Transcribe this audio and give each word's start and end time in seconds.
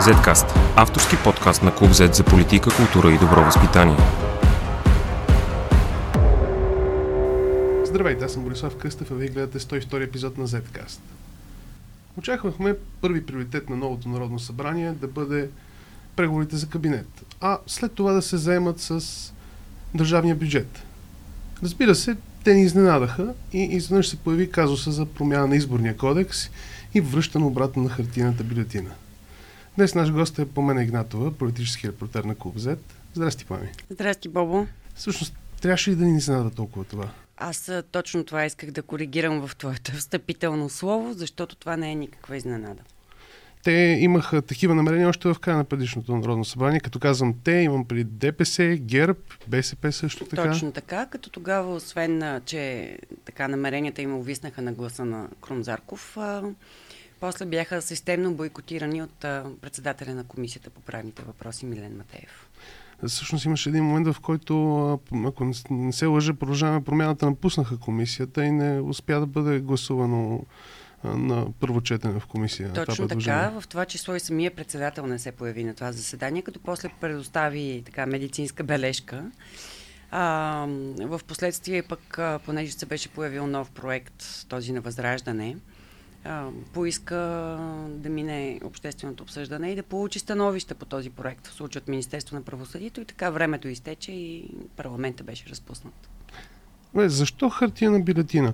Zcast– 0.00 0.46
авторски 0.76 1.16
подкаст 1.24 1.62
на 1.62 1.74
Клуб 1.74 1.90
Z 1.90 2.12
за 2.12 2.24
политика, 2.24 2.70
култура 2.76 3.14
и 3.14 3.18
добро 3.18 3.44
възпитание. 3.44 3.96
Здравейте, 7.84 8.24
аз 8.24 8.32
съм 8.32 8.42
Борислав 8.42 8.76
Кръстев, 8.76 9.10
а 9.10 9.14
вие 9.14 9.28
гледате 9.28 9.58
102 9.58 10.04
епизод 10.04 10.38
на 10.38 10.48
Zcast. 10.48 11.00
Очаквахме 12.18 12.74
първи 13.00 13.26
приоритет 13.26 13.70
на 13.70 13.76
новото 13.76 14.08
Народно 14.08 14.38
събрание 14.38 14.92
да 14.92 15.06
бъде 15.06 15.48
преговорите 16.16 16.56
за 16.56 16.68
кабинет, 16.68 17.08
а 17.40 17.58
след 17.66 17.92
това 17.92 18.12
да 18.12 18.22
се 18.22 18.36
заемат 18.36 18.80
с 18.80 19.04
държавния 19.94 20.34
бюджет. 20.34 20.82
Разбира 21.62 21.94
се, 21.94 22.16
те 22.44 22.54
ни 22.54 22.62
изненадаха 22.62 23.34
и 23.52 23.62
изведнъж 23.62 24.08
се 24.08 24.16
появи 24.16 24.50
казуса 24.50 24.92
за 24.92 25.06
промяна 25.06 25.46
на 25.46 25.56
изборния 25.56 25.96
кодекс 25.96 26.50
и 26.94 27.00
връщане 27.00 27.44
обратно 27.44 27.82
на 27.82 27.88
хартийната 27.88 28.44
бюлетина. 28.44 28.90
Днес 29.80 29.94
наш 29.94 30.12
гост 30.12 30.38
е 30.38 30.44
Помена 30.44 30.82
Игнатова, 30.82 31.32
политически 31.32 31.88
репортер 31.88 32.24
на 32.24 32.34
Клуб 32.34 32.56
Z. 32.56 32.78
Здрасти, 33.14 33.44
Пами. 33.44 33.68
Здрасти, 33.90 34.28
Бобо. 34.28 34.66
Всъщност, 34.94 35.34
трябваше 35.60 35.90
ли 35.90 35.94
да 35.94 36.04
ни 36.04 36.18
изненада 36.18 36.50
толкова 36.50 36.84
това? 36.84 37.08
Аз 37.36 37.72
точно 37.92 38.24
това 38.24 38.44
исках 38.44 38.70
да 38.70 38.82
коригирам 38.82 39.48
в 39.48 39.56
твоето 39.56 39.92
встъпително 39.92 40.68
слово, 40.68 41.12
защото 41.12 41.56
това 41.56 41.76
не 41.76 41.92
е 41.92 41.94
никаква 41.94 42.36
изненада. 42.36 42.82
Те 43.62 43.98
имаха 44.00 44.42
такива 44.42 44.74
намерения 44.74 45.08
още 45.08 45.28
в 45.28 45.38
края 45.40 45.56
на 45.56 45.64
предишното 45.64 46.16
Народно 46.16 46.44
събрание. 46.44 46.80
Като 46.80 46.98
казвам 46.98 47.34
те, 47.44 47.52
имам 47.52 47.84
при 47.84 48.04
ДПС, 48.04 48.76
ГЕРБ, 48.80 49.18
БСП 49.48 49.92
също 49.92 50.24
така. 50.24 50.48
Точно 50.48 50.72
така, 50.72 51.06
като 51.06 51.30
тогава, 51.30 51.74
освен, 51.74 52.40
че 52.44 52.96
така 53.24 53.48
намеренията 53.48 54.02
им 54.02 54.16
увиснаха 54.16 54.62
на 54.62 54.72
гласа 54.72 55.04
на 55.04 55.28
Крумзарков, 55.40 56.16
после 57.20 57.46
бяха 57.46 57.82
системно 57.82 58.34
бойкотирани 58.34 59.02
от 59.02 59.18
председателя 59.60 60.14
на 60.14 60.24
комисията 60.24 60.70
по 60.70 60.80
правните 60.80 61.22
въпроси 61.22 61.66
Милен 61.66 61.96
Матеев. 61.96 62.48
Всъщност 63.06 63.44
имаше 63.44 63.68
един 63.68 63.84
момент, 63.84 64.06
в 64.06 64.20
който, 64.20 64.92
ако 65.26 65.52
не 65.70 65.92
се 65.92 66.06
лъжа, 66.06 66.34
продължаваме 66.34 66.84
промяната, 66.84 67.26
напуснаха 67.26 67.78
комисията 67.78 68.44
и 68.44 68.50
не 68.50 68.80
успя 68.80 69.20
да 69.20 69.26
бъде 69.26 69.60
гласувано 69.60 70.44
на 71.04 71.46
първо 71.60 71.80
четене 71.80 72.20
в 72.20 72.26
комисия. 72.26 72.72
Точно 72.72 73.08
така, 73.08 73.60
в 73.60 73.68
това 73.68 73.84
число 73.84 74.14
и 74.14 74.20
самия 74.20 74.50
председател 74.50 75.06
не 75.06 75.18
се 75.18 75.32
появи 75.32 75.64
на 75.64 75.74
това 75.74 75.92
заседание, 75.92 76.42
като 76.42 76.60
после 76.60 76.90
предостави 77.00 77.82
така 77.86 78.06
медицинска 78.06 78.64
бележка. 78.64 79.30
А, 80.10 80.66
в 80.98 81.20
последствие 81.26 81.82
пък, 81.82 82.18
понеже 82.44 82.72
се 82.72 82.86
беше 82.86 83.08
появил 83.08 83.46
нов 83.46 83.70
проект, 83.70 84.46
този 84.48 84.72
на 84.72 84.80
Възраждане, 84.80 85.56
а, 86.24 86.48
поиска 86.72 87.16
да 87.88 88.08
мине 88.08 88.60
общественото 88.64 89.22
обсъждане 89.22 89.70
и 89.70 89.76
да 89.76 89.82
получи 89.82 90.18
становище 90.18 90.74
по 90.74 90.84
този 90.84 91.10
проект, 91.10 91.46
в 91.46 91.52
случай 91.52 91.80
от 91.80 91.88
Министерство 91.88 92.36
на 92.36 92.42
правосъдието 92.42 93.00
и 93.00 93.04
така 93.04 93.30
времето 93.30 93.68
изтече 93.68 94.12
и 94.12 94.50
парламента 94.76 95.24
беше 95.24 95.48
разпуснат. 95.48 96.10
Бе, 96.94 97.08
защо 97.08 97.48
хартияна 97.48 98.00
бюлетина? 98.00 98.52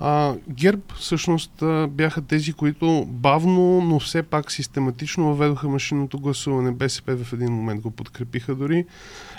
А, 0.00 0.34
ГЕРБ 0.48 0.82
всъщност 0.94 1.52
бяха 1.88 2.22
тези, 2.22 2.52
които 2.52 3.04
бавно, 3.08 3.80
но 3.80 4.00
все 4.00 4.22
пак 4.22 4.52
систематично 4.52 5.24
въведоха 5.24 5.68
машинното 5.68 6.20
гласуване. 6.20 6.72
БСП 6.72 7.16
в 7.16 7.32
един 7.32 7.52
момент 7.52 7.80
го 7.80 7.90
подкрепиха 7.90 8.54
дори. 8.54 8.86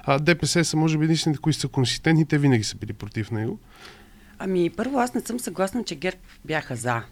А 0.03 0.19
ДПС 0.19 0.63
са 0.63 0.77
може 0.77 0.97
би 0.97 1.05
единствените, 1.05 1.41
които 1.41 1.59
са 1.59 1.67
консистентни, 1.67 2.25
те 2.25 2.37
винаги 2.37 2.63
са 2.63 2.77
били 2.77 2.93
против 2.93 3.31
него. 3.31 3.59
Ами 4.39 4.69
първо 4.69 4.99
аз 4.99 5.13
не 5.13 5.21
съм 5.21 5.39
съгласна, 5.39 5.83
че 5.83 5.95
ГЕРБ 5.95 6.17
бяха 6.45 6.75
за 6.75 7.03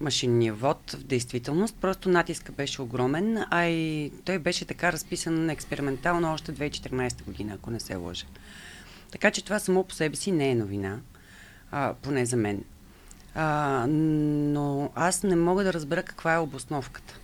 машинния 0.00 0.54
вод 0.54 0.90
в 0.90 1.04
действителност. 1.04 1.76
Просто 1.80 2.08
натиска 2.08 2.52
беше 2.52 2.82
огромен, 2.82 3.44
а 3.50 3.64
и 3.64 4.12
той 4.24 4.38
беше 4.38 4.64
така 4.64 4.92
разписан 4.92 5.50
експериментално 5.50 6.32
още 6.32 6.52
2014 6.52 7.24
година, 7.24 7.54
ако 7.54 7.70
не 7.70 7.80
се 7.80 7.94
лъжа. 7.94 8.26
Така 9.10 9.30
че 9.30 9.44
това 9.44 9.58
само 9.58 9.84
по 9.84 9.94
себе 9.94 10.16
си 10.16 10.32
не 10.32 10.50
е 10.50 10.54
новина, 10.54 11.00
а, 11.70 11.94
поне 12.02 12.26
за 12.26 12.36
мен. 12.36 12.64
А, 13.34 13.86
но 13.88 14.90
аз 14.94 15.22
не 15.22 15.36
мога 15.36 15.64
да 15.64 15.72
разбера 15.72 16.02
каква 16.02 16.34
е 16.34 16.38
обосновката. 16.38 17.18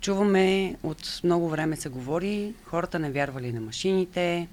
Чуваме, 0.00 0.76
от 0.82 1.20
много 1.24 1.48
време 1.48 1.76
се 1.76 1.88
говори, 1.88 2.54
хората 2.64 2.98
не 2.98 3.10
вярвали 3.10 3.52
на 3.52 3.60
машините, 3.60 4.48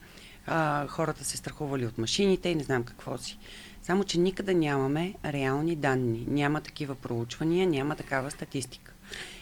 а, 0.48 0.88
хората 0.88 1.24
се 1.26 1.38
страхували 1.38 1.86
от 1.86 1.98
машините 1.98 2.50
и 2.50 2.56
не 2.56 2.64
знам 2.64 2.84
какво 2.84 3.18
си. 3.18 3.38
Само, 3.86 4.04
че 4.04 4.20
никъде 4.20 4.54
нямаме 4.54 5.14
реални 5.26 5.76
данни. 5.76 6.26
Няма 6.28 6.62
такива 6.62 6.96
проучвания, 6.96 7.68
няма 7.68 7.96
такава 7.96 8.32
статистика. 8.32 8.94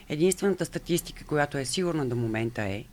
Единствената 0.10 0.66
статистика, 0.66 1.26
която 1.26 1.58
е 1.58 1.66
сигурна 1.66 2.06
до 2.06 2.16
момента 2.16 2.62
е, 2.62 2.84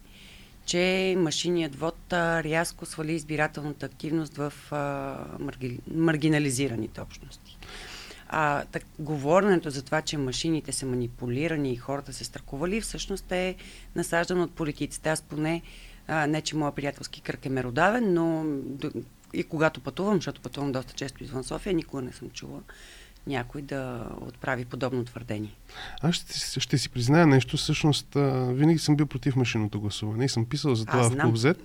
че 0.65 1.15
машиният 1.19 1.77
вод 1.77 1.97
рязко 2.13 2.87
свали 2.87 3.13
избирателната 3.13 3.87
активност 3.87 4.37
в 4.37 4.53
а, 4.71 5.17
марги, 5.39 5.79
маргинализираните 5.95 7.01
общности. 7.01 7.59
А, 8.29 8.65
так, 8.65 8.85
говоренето 8.99 9.71
за 9.71 9.83
това, 9.83 10.03
че 10.03 10.19
машините 10.19 10.73
са 10.73 10.87
манипулирани 10.87 11.73
и 11.73 11.77
хората 11.77 12.13
се 12.13 12.25
страхували, 12.25 12.81
всъщност 12.81 13.33
е 13.33 13.55
насаждано 13.97 14.43
от 14.43 14.53
политиците. 14.53 15.09
Аз 15.09 15.23
поне, 15.23 15.63
а, 16.09 16.27
не 16.27 16.43
че 16.43 16.57
моят 16.57 16.75
приятелски 16.75 17.21
кръг 17.21 17.47
е 17.47 17.49
меродавен, 17.49 18.15
но 18.15 18.45
и 19.33 19.45
когато 19.45 19.81
пътувам, 19.81 20.15
защото 20.15 20.41
пътувам 20.41 20.73
доста 20.73 20.93
често 20.93 21.25
извън 21.25 21.45
София, 21.45 21.75
никога 21.75 22.03
не 22.03 22.13
съм 22.13 22.31
чула 22.31 22.61
някой 23.27 23.63
да 23.63 24.07
отправи 24.21 24.65
подобно 24.65 25.05
твърдение. 25.05 25.55
Аз 26.03 26.15
ще, 26.15 26.61
ще 26.61 26.79
си 26.79 26.89
призная 26.89 27.27
нещо. 27.27 27.57
Всъщност, 27.57 28.17
а, 28.17 28.53
винаги 28.53 28.79
съм 28.79 28.97
бил 28.97 29.07
против 29.07 29.37
машинното 29.37 29.81
гласуване 29.81 30.25
и 30.25 30.29
съм 30.29 30.45
писал 30.45 30.75
за 30.75 30.87
това 30.87 31.03
в 31.03 31.11
Z. 31.15 31.57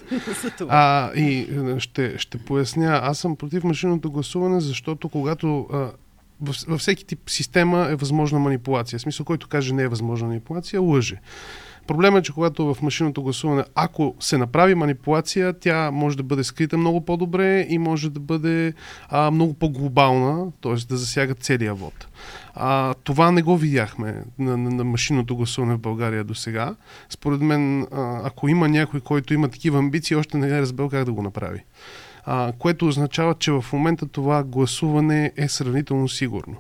а, 0.69 1.13
и 1.13 1.47
ще, 1.79 2.17
ще 2.17 2.37
поясня. 2.37 2.99
Аз 3.03 3.19
съм 3.19 3.35
против 3.35 3.63
машинното 3.63 4.11
гласуване, 4.11 4.61
защото 4.61 5.09
когато 5.09 5.67
а, 5.73 5.91
във 6.41 6.79
всеки 6.79 7.05
тип 7.05 7.29
система 7.29 7.87
е 7.89 7.95
възможна 7.95 8.39
манипулация. 8.39 8.99
В 8.99 9.01
смисъл, 9.01 9.25
който 9.25 9.47
каже 9.47 9.73
не 9.73 9.83
е 9.83 9.87
възможна 9.87 10.27
манипулация, 10.27 10.81
лъже. 10.81 11.21
Проблемът 11.88 12.19
е, 12.19 12.25
че 12.25 12.34
когато 12.34 12.73
в 12.73 12.81
машинното 12.81 13.23
гласуване, 13.23 13.63
ако 13.75 14.16
се 14.19 14.38
направи 14.38 14.75
манипулация, 14.75 15.59
тя 15.59 15.91
може 15.91 16.18
да 16.18 16.23
бъде 16.23 16.44
скрита 16.44 16.78
много 16.78 17.06
по-добре 17.06 17.66
и 17.69 17.78
може 17.78 18.09
да 18.09 18.19
бъде 18.19 18.73
а, 19.09 19.31
много 19.31 19.53
по-глобална, 19.53 20.51
т.е. 20.62 20.74
да 20.74 20.97
засяга 20.97 21.35
целия 21.35 21.74
вод. 21.74 22.07
А, 22.53 22.94
това 22.94 23.31
не 23.31 23.41
го 23.41 23.57
видяхме 23.57 24.24
на, 24.40 24.57
на, 24.57 24.69
на 24.69 24.84
машинното 24.84 25.35
гласуване 25.35 25.74
в 25.74 25.79
България 25.79 26.24
до 26.24 26.35
сега. 26.35 26.75
Според 27.09 27.41
мен, 27.41 27.81
а, 27.81 28.22
ако 28.24 28.47
има 28.47 28.68
някой, 28.68 29.00
който 29.00 29.34
има 29.34 29.50
такива 29.50 29.79
амбиции, 29.79 30.16
още 30.16 30.38
не 30.38 30.47
е 30.47 30.62
разбрал 30.62 30.90
как 30.90 31.06
да 31.06 31.13
го 31.13 31.22
направи 31.22 31.63
а, 32.25 32.53
което 32.59 32.88
означава, 32.88 33.36
че 33.40 33.52
в 33.52 33.66
момента 33.74 34.08
това 34.08 34.44
гласуване 34.44 35.31
е 35.38 35.47
сравнително 35.47 36.08
сигурно. 36.08 36.56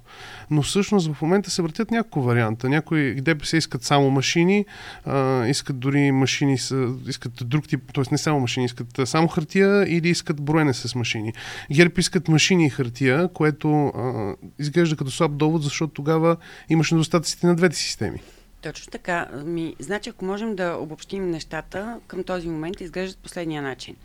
Но 0.51 0.61
всъщност 0.61 1.13
в 1.13 1.21
момента 1.21 1.49
се 1.49 1.61
въртят 1.61 1.91
няколко 1.91 2.21
варианта. 2.21 2.69
Някои 2.69 3.21
ДПС 3.21 3.57
искат 3.57 3.83
само 3.83 4.09
машини, 4.09 4.65
а, 5.05 5.45
искат 5.47 5.79
дори 5.79 6.11
машини, 6.11 6.57
с, 6.57 6.93
искат 7.07 7.33
друг 7.41 7.67
тип, 7.67 7.93
т.е. 7.93 8.03
не 8.11 8.17
само 8.17 8.39
машини, 8.39 8.65
искат 8.65 8.99
само 9.05 9.27
хартия 9.27 9.95
или 9.97 10.09
искат 10.09 10.41
броене 10.41 10.73
с 10.73 10.95
машини. 10.95 11.33
ГЕРБ 11.71 11.93
искат 11.97 12.27
машини 12.27 12.65
и 12.65 12.69
хартия, 12.69 13.27
което 13.27 13.85
а, 13.85 14.35
изглежда 14.59 14.95
като 14.95 15.11
слаб 15.11 15.37
довод, 15.37 15.63
защото 15.63 15.93
тогава 15.93 16.37
имаш 16.69 16.91
недостатъците 16.91 17.47
на 17.47 17.55
двете 17.55 17.75
системи. 17.75 18.19
Точно 18.61 18.91
така. 18.91 19.27
Ми, 19.45 19.75
значи, 19.79 20.09
ако 20.09 20.25
можем 20.25 20.55
да 20.55 20.77
обобщим 20.79 21.29
нещата, 21.31 21.99
към 22.07 22.23
този 22.23 22.49
момент 22.49 22.81
изглеждат 22.81 23.17
последния 23.17 23.61
начин. 23.61 23.95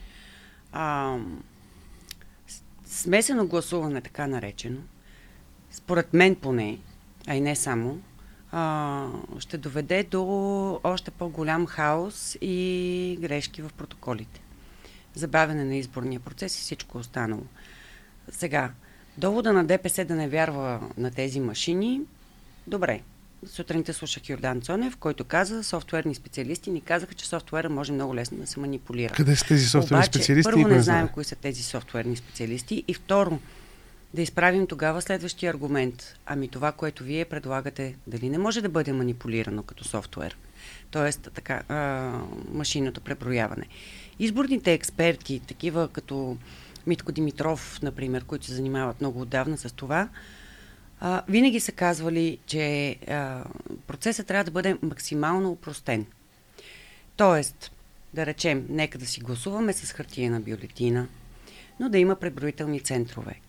А, 0.72 1.16
смесено 2.90 3.46
гласуване, 3.46 4.00
така 4.00 4.26
наречено, 4.26 4.80
според 5.70 6.14
мен 6.14 6.34
поне, 6.34 6.78
а 7.26 7.34
и 7.34 7.40
не 7.40 7.56
само, 7.56 7.98
а, 8.52 9.06
ще 9.38 9.58
доведе 9.58 10.02
до 10.02 10.80
още 10.84 11.10
по-голям 11.10 11.66
хаос 11.66 12.36
и 12.40 13.18
грешки 13.20 13.62
в 13.62 13.70
протоколите. 13.72 14.40
Забавяне 15.14 15.64
на 15.64 15.76
изборния 15.76 16.20
процес 16.20 16.58
и 16.58 16.60
всичко 16.60 16.98
останало. 16.98 17.44
Сега, 18.30 18.70
довода 19.18 19.52
на 19.52 19.64
ДПС 19.64 20.04
да 20.04 20.14
не 20.14 20.28
вярва 20.28 20.90
на 20.96 21.10
тези 21.10 21.40
машини, 21.40 22.00
добре, 22.66 23.00
Сутринта 23.46 23.94
слушах 23.94 24.28
Йордан 24.28 24.60
Цонев, 24.60 24.96
който 24.96 25.24
каза, 25.24 25.64
софтуерни 25.64 26.14
специалисти 26.14 26.70
ни 26.70 26.80
казаха, 26.80 27.14
че 27.14 27.26
софтуера 27.26 27.68
може 27.68 27.92
много 27.92 28.14
лесно 28.14 28.38
да 28.38 28.46
се 28.46 28.60
манипулира. 28.60 29.14
Къде 29.14 29.36
са 29.36 29.44
тези 29.44 29.66
софтуерни 29.66 30.04
Обаче, 30.04 30.18
специалисти? 30.18 30.50
Първо 30.50 30.68
не 30.68 30.82
знаем 30.82 31.08
кои 31.08 31.24
са 31.24 31.36
тези 31.36 31.62
софтуерни 31.62 32.16
специалисти 32.16 32.84
и 32.88 32.94
второ, 32.94 33.38
да 34.14 34.22
изправим 34.22 34.66
тогава 34.66 35.02
следващия 35.02 35.50
аргумент. 35.50 36.14
Ами 36.26 36.48
това, 36.48 36.72
което 36.72 37.04
вие 37.04 37.24
предлагате, 37.24 37.96
дали 38.06 38.28
не 38.28 38.38
може 38.38 38.60
да 38.60 38.68
бъде 38.68 38.92
манипулирано 38.92 39.62
като 39.62 39.84
софтуер? 39.84 40.36
Тоест, 40.90 41.28
така, 41.34 41.62
а, 41.68 42.12
машинното 42.52 43.00
преброяване. 43.00 43.66
Изборните 44.18 44.72
експерти, 44.72 45.40
такива 45.46 45.88
като 45.88 46.36
Митко 46.86 47.12
Димитров, 47.12 47.78
например, 47.82 48.24
които 48.24 48.46
се 48.46 48.54
занимават 48.54 49.00
много 49.00 49.20
отдавна 49.20 49.58
с 49.58 49.72
това, 49.74 50.08
а, 51.00 51.22
винаги 51.28 51.60
са 51.60 51.72
казвали, 51.72 52.38
че 52.46 52.96
а, 53.08 53.44
процесът 53.86 54.26
трябва 54.26 54.44
да 54.44 54.50
бъде 54.50 54.76
максимално 54.82 55.50
упростен. 55.50 56.06
Тоест, 57.16 57.72
да 58.14 58.26
речем, 58.26 58.66
нека 58.68 58.98
да 58.98 59.06
си 59.06 59.20
гласуваме 59.20 59.72
с 59.72 59.92
хартиена 59.92 60.40
бюлетина, 60.40 61.06
но 61.80 61.88
да 61.88 61.98
има 61.98 62.16
преброителни 62.16 62.80
центрове. 62.80 63.40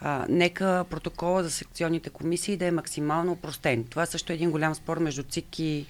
А, 0.00 0.26
нека 0.28 0.84
протокола 0.90 1.42
за 1.42 1.50
секционните 1.50 2.10
комисии 2.10 2.56
да 2.56 2.66
е 2.66 2.70
максимално 2.70 3.32
упростен. 3.32 3.84
Това 3.84 4.06
също 4.06 4.32
е 4.32 4.34
един 4.34 4.50
голям 4.50 4.74
спор 4.74 4.98
между 4.98 5.22
ЦИК 5.22 5.58
и 5.58 5.86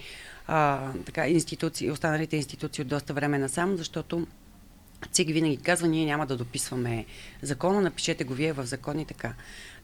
а, 0.46 0.92
така, 1.06 1.28
институции, 1.28 1.90
останалите 1.90 2.36
институции 2.36 2.82
от 2.82 2.88
доста 2.88 3.14
време 3.14 3.38
насам, 3.38 3.76
защото 3.76 4.26
ЦИК 5.12 5.28
винаги 5.28 5.56
казва, 5.56 5.88
ние 5.88 6.06
няма 6.06 6.26
да 6.26 6.36
дописваме 6.36 7.04
закона, 7.42 7.80
напишете 7.80 8.24
го 8.24 8.34
вие 8.34 8.52
в 8.52 8.66
закон 8.66 8.98
и 8.98 9.04
така. 9.04 9.34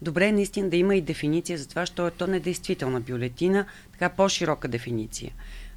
Добре 0.03 0.27
е 0.27 0.33
наистина 0.33 0.71
да 0.71 0.77
има 0.77 0.97
и 0.97 1.01
дефиниция 1.01 1.59
за 1.59 1.69
това, 1.69 1.87
що 1.87 2.07
е 2.07 2.11
то 2.11 2.27
недействителна 2.27 3.01
бюлетина, 3.01 3.67
така 3.93 4.09
по-широка 4.09 4.69
дефиниция. 4.69 5.33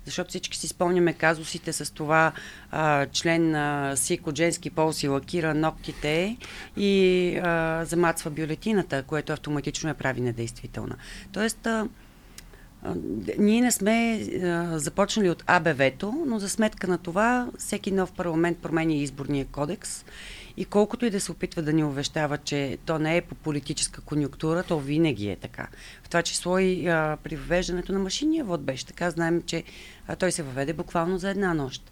Защото 0.05 0.29
всички 0.29 0.57
си 0.57 0.67
спомняме 0.67 1.13
казусите 1.13 1.73
с 1.73 1.93
това 1.93 2.31
а, 2.71 3.05
член 3.05 3.51
на 3.51 3.95
СИК 3.95 4.27
от 4.27 4.37
женски 4.37 4.69
пол 4.69 4.93
си 4.93 5.07
лакира 5.07 5.53
ногтите 5.53 6.37
и 6.77 7.35
а, 7.43 7.85
замацва 7.85 8.31
бюлетината, 8.31 9.03
което 9.03 9.33
автоматично 9.33 9.89
я 9.89 9.95
прави 9.95 10.21
недействителна. 10.21 10.95
Тоест, 11.31 11.67
а, 11.67 11.87
ние 13.37 13.61
не 13.61 13.71
сме 13.71 14.25
започнали 14.73 15.29
от 15.29 15.43
АБВ-то, 15.47 16.23
но 16.27 16.39
за 16.39 16.49
сметка 16.49 16.87
на 16.87 16.97
това 16.97 17.49
всеки 17.57 17.91
нов 17.91 18.11
парламент 18.11 18.57
променя 18.57 18.93
изборния 18.93 19.45
кодекс 19.45 20.05
и 20.57 20.65
колкото 20.65 21.05
и 21.05 21.09
да 21.09 21.19
се 21.19 21.31
опитва 21.31 21.61
да 21.61 21.73
ни 21.73 21.83
увещава, 21.83 22.37
че 22.37 22.77
то 22.85 22.99
не 22.99 23.17
е 23.17 23.21
по 23.21 23.35
политическа 23.35 24.01
конюнктура, 24.01 24.63
то 24.63 24.79
винаги 24.79 25.29
е 25.29 25.35
така. 25.35 25.67
В 26.03 26.09
това 26.09 26.21
число 26.21 26.59
и 26.59 26.87
а, 26.87 27.17
при 27.23 27.35
въвеждането 27.35 27.93
на 27.93 27.99
машинния 27.99 28.45
вод 28.45 28.61
беше 28.61 28.85
така. 28.85 29.11
Знаем, 29.11 29.43
че 29.45 29.63
а, 30.07 30.15
той 30.15 30.31
се 30.31 30.43
въведе 30.43 30.73
буквално 30.73 31.17
за 31.17 31.29
една 31.29 31.53
нощ. 31.53 31.91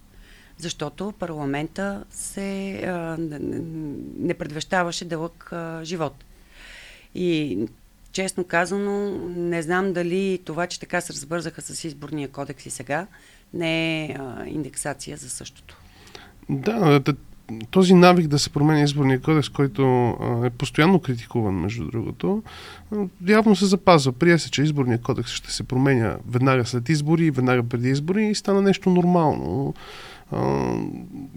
Защото 0.58 1.12
парламента 1.18 2.04
се 2.10 2.72
а, 2.72 3.16
не 3.18 4.34
предвещаваше 4.34 5.04
дълъг 5.04 5.48
а, 5.52 5.84
живот. 5.84 6.24
И 7.14 7.58
честно 8.18 8.44
казано, 8.44 9.10
не 9.36 9.62
знам 9.62 9.92
дали 9.92 10.38
това, 10.44 10.66
че 10.66 10.80
така 10.80 11.00
се 11.00 11.12
разбързаха 11.12 11.62
с 11.62 11.84
изборния 11.84 12.28
кодекс 12.28 12.66
и 12.66 12.70
сега, 12.70 13.06
не 13.54 14.04
е 14.04 14.16
а, 14.18 14.46
индексация 14.46 15.16
за 15.16 15.30
същото. 15.30 15.76
Да, 16.48 17.00
този 17.70 17.94
навик 17.94 18.26
да 18.26 18.38
се 18.38 18.50
променя 18.50 18.82
изборния 18.82 19.20
кодекс, 19.20 19.48
който 19.48 19.82
е 20.44 20.50
постоянно 20.50 21.00
критикуван, 21.00 21.54
между 21.54 21.84
другото, 21.84 22.42
явно 23.26 23.56
се 23.56 23.66
запазва. 23.66 24.12
Прия 24.12 24.38
се, 24.38 24.50
че 24.50 24.62
изборния 24.62 24.98
кодекс 24.98 25.32
ще 25.32 25.52
се 25.52 25.62
променя 25.62 26.16
веднага 26.28 26.66
след 26.66 26.88
избори, 26.88 27.30
веднага 27.30 27.62
преди 27.62 27.88
избори 27.88 28.26
и 28.26 28.34
стана 28.34 28.62
нещо 28.62 28.90
нормално. 28.90 29.74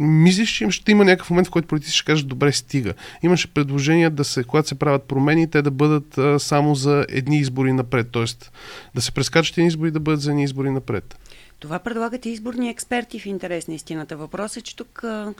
Мислиш, 0.02 0.50
че 0.50 0.72
ще 0.72 0.92
има 0.92 1.06
някакъв 1.06 1.30
момент, 1.30 1.48
в 1.48 1.52
който 1.52 1.68
политици 1.68 1.96
ще 1.96 2.06
кажат, 2.06 2.28
добре, 2.28 2.52
стига. 2.52 2.94
Имаше 3.24 3.54
предложение 3.54 4.10
да 4.10 4.24
се, 4.24 4.44
когато 4.44 4.68
се 4.68 4.80
правят 4.80 5.04
промени, 5.04 5.50
те 5.50 5.62
да 5.62 5.72
бъдат 5.72 6.18
а, 6.18 6.40
само 6.40 6.76
за 6.76 7.06
едни 7.10 7.38
избори 7.38 7.74
напред. 7.74 8.08
Тоест, 8.12 8.52
да 8.96 9.02
се 9.02 9.12
прескачат 9.12 9.58
едни 9.58 9.68
избори, 9.68 9.92
да 9.92 10.00
бъдат 10.00 10.22
за 10.22 10.32
едни 10.32 10.44
избори 10.44 10.70
напред. 10.70 11.20
Това 11.60 11.80
предлагат 11.80 12.26
и 12.26 12.30
изборни 12.30 12.70
експерти 12.70 13.20
в 13.20 13.26
интерес 13.26 13.68
на 13.68 13.74
истината. 13.74 14.18
Въпросът 14.18 14.58
е, 14.58 14.62
че 14.62 14.76
тук 14.76 15.04
а 15.04 15.34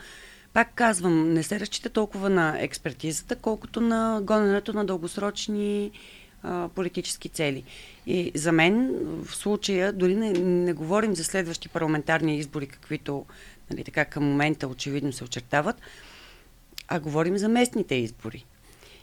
пак 0.52 0.74
казвам, 0.74 1.32
не 1.32 1.42
се 1.42 1.60
разчита 1.60 1.90
толкова 1.90 2.30
на 2.30 2.56
експертизата, 2.58 3.36
колкото 3.36 3.80
на 3.80 4.20
гоненето 4.22 4.72
на 4.72 4.84
дългосрочни 4.84 5.90
а, 6.42 6.68
политически 6.68 7.28
цели. 7.28 7.64
И 8.06 8.32
за 8.34 8.52
мен 8.52 8.90
в 9.24 9.36
случая, 9.36 9.92
дори 9.92 10.14
не, 10.14 10.32
не 10.32 10.72
говорим 10.72 11.14
за 11.14 11.24
следващи 11.24 11.68
парламентарни 11.68 12.38
избори, 12.38 12.66
каквито 12.66 13.24
нали, 13.72 13.84
така 13.84 14.04
към 14.04 14.24
момента 14.24 14.68
очевидно 14.68 15.12
се 15.12 15.24
очертават, 15.24 15.76
а 16.88 17.00
говорим 17.00 17.38
за 17.38 17.48
местните 17.48 17.94
избори. 17.94 18.44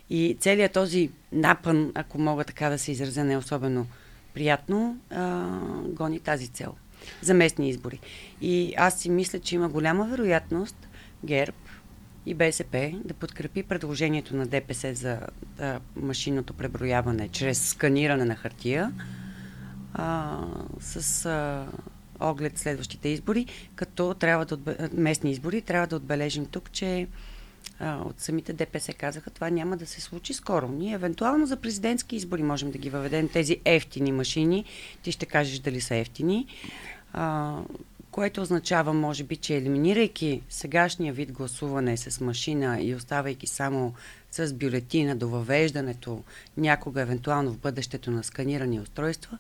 И 0.10 0.38
целият 0.40 0.74
този 0.74 1.10
напън, 1.32 1.92
ако 1.96 2.18
мога 2.18 2.44
така 2.44 2.70
да 2.70 2.80
се 2.80 2.92
изразя 2.92 3.24
не 3.24 3.38
особено 3.38 3.88
приятно, 4.34 4.98
а, 5.10 5.48
гони 5.84 6.20
тази 6.20 6.48
цел 6.48 6.76
за 7.22 7.34
местни 7.34 7.70
избори. 7.70 8.00
И 8.42 8.74
аз 8.78 9.00
си 9.00 9.10
мисля, 9.10 9.40
че 9.40 9.56
има 9.56 9.70
голяма 9.70 10.08
вероятност 10.08 10.88
ГЕРБ 11.26 11.58
и 12.26 12.34
БСП 12.34 12.94
да 13.06 13.14
подкрепи 13.14 13.64
предложението 13.64 14.36
на 14.36 14.46
ДПС 14.46 14.96
за 14.96 15.20
а, 15.60 15.80
машинното 15.96 16.54
преброяване 16.54 17.28
чрез 17.28 17.70
сканиране 17.70 18.26
на 18.26 18.36
хартия 18.36 18.92
а, 19.94 20.38
с 20.80 21.26
а, 21.26 21.68
оглед 22.20 22.58
следващите 22.58 23.10
избори, 23.10 23.46
като 23.76 24.14
трябва 24.14 24.46
да 24.46 24.56
отбе... 24.56 24.76
местни 24.94 25.32
избори, 25.32 25.62
трябва 25.62 25.88
да 25.88 25.96
отбележим 25.96 26.46
тук, 26.46 26.72
че 26.72 27.08
от 27.82 28.20
самите 28.22 28.54
ДПС 28.54 28.94
казаха, 28.94 29.30
това 29.30 29.50
няма 29.50 29.78
да 29.78 29.86
се 29.86 30.02
случи 30.02 30.34
скоро. 30.34 30.68
Ние 30.68 30.94
евентуално 30.94 31.46
за 31.46 31.58
президентски 31.58 32.16
избори 32.16 32.44
можем 32.44 32.72
да 32.72 32.78
ги 32.78 32.90
въведем 32.90 33.30
тези 33.30 33.58
ефтини 33.66 34.12
машини. 34.12 34.66
Ти 35.04 35.12
ще 35.12 35.26
кажеш 35.26 35.60
дали 35.60 35.82
са 35.82 35.96
ефтини. 35.96 36.48
А, 37.14 37.58
което 38.12 38.42
означава, 38.42 38.94
може 38.94 39.24
би, 39.24 39.36
че 39.36 39.58
елиминирайки 39.58 40.42
сегашния 40.50 41.14
вид 41.14 41.32
гласуване 41.32 41.98
с 41.98 42.22
машина 42.22 42.82
и 42.82 42.96
оставайки 42.96 43.48
само 43.48 43.94
с 44.32 44.54
бюлетина 44.54 45.16
до 45.16 45.30
въвеждането 45.30 46.24
някога, 46.58 47.02
евентуално 47.02 47.52
в 47.52 47.58
бъдещето 47.58 48.12
на 48.12 48.24
сканирани 48.24 48.80
устройства, 48.80 49.38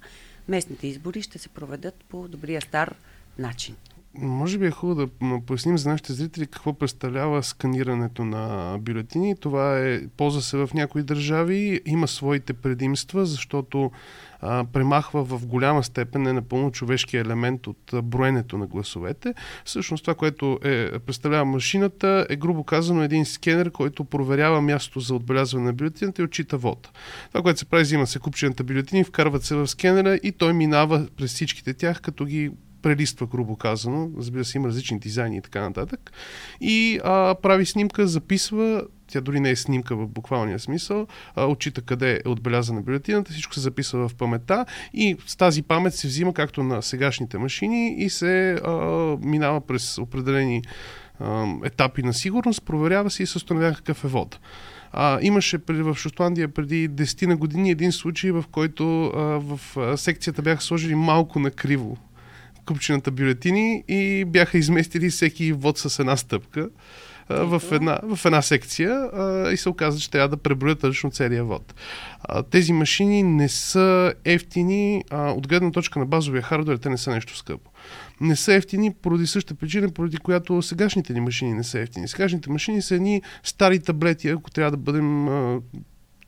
местните 0.50 0.88
избори 0.88 1.22
ще 1.22 1.40
се 1.40 1.50
проведат 1.50 1.96
по 2.10 2.28
добрия 2.28 2.62
стар 2.62 2.96
начин. 3.38 3.75
Може 4.18 4.58
би 4.58 4.66
е 4.66 4.72
хубаво 4.72 5.06
да 5.22 5.40
поясним 5.46 5.78
за 5.78 5.90
нашите 5.90 6.14
зрители 6.14 6.48
какво 6.48 6.74
представлява 6.74 7.44
сканирането 7.44 8.26
на 8.26 8.78
бюлетини. 8.80 9.36
Това 9.36 9.80
е, 9.80 10.08
ползва 10.08 10.42
се 10.42 10.58
в 10.58 10.70
някои 10.74 11.04
държави, 11.04 11.82
има 11.86 12.08
своите 12.08 12.54
предимства, 12.54 13.26
защото 13.26 13.92
а, 14.42 14.66
премахва 14.74 15.24
в 15.24 15.48
голяма 15.48 15.84
степен 15.84 16.22
не 16.22 16.34
напълно 16.34 16.72
човешкия 16.72 17.22
елемент 17.22 17.68
от 17.68 17.94
броенето 18.04 18.58
на 18.58 18.68
гласовете. 18.68 19.34
Всъщност 19.66 20.04
това, 20.04 20.16
което 20.16 20.60
е, 20.64 21.00
представлява 21.00 21.46
машината, 21.46 22.28
е 22.30 22.36
грубо 22.36 22.64
казано 22.64 23.04
един 23.04 23.26
скенер, 23.26 23.72
който 23.72 24.04
проверява 24.04 24.62
мястото 24.62 25.00
за 25.00 25.16
отбелязване 25.16 25.66
на 25.66 25.74
бюлетината 25.74 26.22
и 26.22 26.26
отчита 26.26 26.58
вода. 26.58 26.90
Това, 27.28 27.42
което 27.42 27.60
се 27.60 27.66
прави, 27.66 27.84
взима 27.84 28.08
се 28.08 28.20
купчената 28.20 28.64
бюлетини, 28.64 29.04
вкарват 29.04 29.44
се 29.44 29.56
в 29.56 29.68
скенера 29.68 30.16
и 30.16 30.32
той 30.32 30.54
минава 30.54 31.08
през 31.18 31.34
всичките 31.34 31.74
тях, 31.74 32.02
като 32.02 32.26
ги 32.26 32.52
прелиства, 32.81 33.28
грубо 33.28 33.56
казано. 33.56 34.09
Разбира 34.18 34.45
се, 34.45 34.57
има 34.57 34.68
различни 34.68 35.00
дизайни 35.00 35.38
и 35.38 35.42
така 35.42 35.62
нататък. 35.62 36.12
И 36.62 37.00
а, 37.04 37.36
прави 37.42 37.66
снимка, 37.66 38.07
записва, 38.07 38.83
тя 39.07 39.21
дори 39.21 39.40
не 39.40 39.50
е 39.50 39.56
снимка 39.56 39.95
в 39.95 40.07
буквалния 40.07 40.59
смисъл, 40.59 41.07
а, 41.36 41.45
отчита 41.45 41.81
къде 41.81 42.21
е 42.26 42.30
отбелязана 42.30 42.81
бюлетината, 42.81 43.31
всичко 43.31 43.54
се 43.54 43.59
записва 43.59 44.09
в 44.09 44.16
памета 44.16 44.66
и 44.94 45.18
с 45.28 45.36
тази 45.36 45.62
памет 45.62 45.94
се 45.94 46.07
взима, 46.07 46.33
както 46.33 46.64
на 46.64 46.81
сегашните 46.81 47.38
машини, 47.38 47.95
и 47.98 48.09
се 48.09 48.54
а, 48.54 48.71
минава 49.21 49.62
през 49.62 49.98
определени 49.98 50.62
а, 51.19 51.48
етапи 51.64 52.04
на 52.04 52.14
сигурност, 52.14 52.66
проверява 52.66 53.12
се 53.12 53.24
и 53.24 53.26
се 53.26 53.38
установява 53.38 53.76
какъв 53.76 54.04
е 54.04 54.07
вод. 54.07 54.40
А, 54.92 55.19
имаше 55.21 55.59
в 55.69 55.95
Шотландия 55.95 56.48
преди 56.48 56.90
10 56.90 57.26
на 57.26 57.38
години 57.38 57.71
един 57.71 57.92
случай, 57.92 58.31
в 58.31 58.45
който 58.52 59.06
а, 59.06 59.19
в 59.19 59.59
секцията 59.98 60.42
бяха 60.42 60.62
сложили 60.62 60.95
малко 60.95 61.40
накриво 61.40 61.98
купчината 62.73 63.11
бюлетини 63.11 63.83
и 63.88 64.26
бяха 64.26 64.57
изместили 64.57 65.09
всеки 65.09 65.54
вод 65.54 65.78
с 65.78 65.99
една 65.99 66.18
стъпка 66.18 66.69
в 67.30 67.61
една, 67.71 67.99
в 68.04 68.26
една 68.26 68.42
секция 68.42 68.92
а, 68.92 69.52
и 69.52 69.57
се 69.57 69.69
оказа, 69.69 69.99
че 69.99 70.11
трябва 70.11 70.30
да 70.30 70.38
преброят 70.38 70.80
точно 70.80 71.11
целия 71.11 71.44
вод. 71.44 71.73
А, 72.23 72.44
тези 72.44 72.73
машини 72.73 73.23
не 73.23 73.49
са 73.49 74.14
ефтини, 74.26 75.04
а, 75.09 75.31
от 75.31 75.47
гледна 75.47 75.71
точка 75.71 75.99
на 75.99 76.06
базовия 76.06 76.42
хардвер, 76.42 76.78
те 76.78 76.90
не 76.90 76.97
са 76.97 77.11
нещо 77.11 77.38
скъпо. 77.38 77.71
Не 78.21 78.35
са 78.35 78.54
ефтини 78.54 78.94
поради 78.94 79.28
същата 79.28 79.59
причина, 79.59 79.90
поради 79.90 80.18
която 80.18 80.61
сегашните 80.61 81.14
ни 81.14 81.21
машини 81.21 81.54
не 81.54 81.64
са 81.64 81.80
ефтини. 81.80 82.07
Сегашните 82.07 82.49
машини 82.49 82.81
са 82.81 82.95
едни 82.95 83.21
стари 83.44 83.80
таблети, 83.80 84.30
ако 84.30 84.52
трябва 84.52 84.71
да 84.71 84.78
бъдем 84.78 85.28
а, 85.28 85.61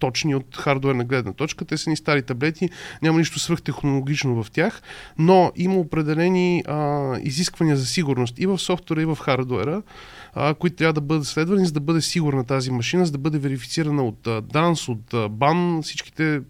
точни 0.01 0.35
от 0.35 0.57
хардуерна 0.57 1.03
гледна 1.03 1.33
точка. 1.33 1.65
Те 1.65 1.77
са 1.77 1.89
ни 1.89 1.97
стари 1.97 2.21
таблети, 2.21 2.69
няма 3.01 3.19
нищо 3.19 3.39
свръхтехнологично 3.39 4.43
в 4.43 4.51
тях, 4.51 4.81
но 5.17 5.51
има 5.55 5.75
определени 5.75 6.63
а, 6.67 7.17
изисквания 7.21 7.77
за 7.77 7.85
сигурност 7.85 8.39
и 8.39 8.45
в 8.45 8.59
софтуера, 8.59 9.01
и 9.01 9.05
в 9.05 9.17
хардуера, 9.21 9.81
а, 10.33 10.53
които 10.53 10.75
трябва 10.75 10.93
да 10.93 11.01
бъдат 11.01 11.27
следвани, 11.27 11.65
за 11.65 11.71
да 11.71 11.79
бъде 11.79 12.01
сигурна 12.01 12.43
тази 12.43 12.71
машина, 12.71 13.05
за 13.05 13.11
да 13.11 13.17
бъде 13.17 13.39
верифицирана 13.39 14.03
от 14.03 14.27
а, 14.27 14.41
DANS, 14.41 14.89
от 14.89 15.13
а, 15.13 15.29
BAN, 15.29 15.81
всичките 15.81 16.41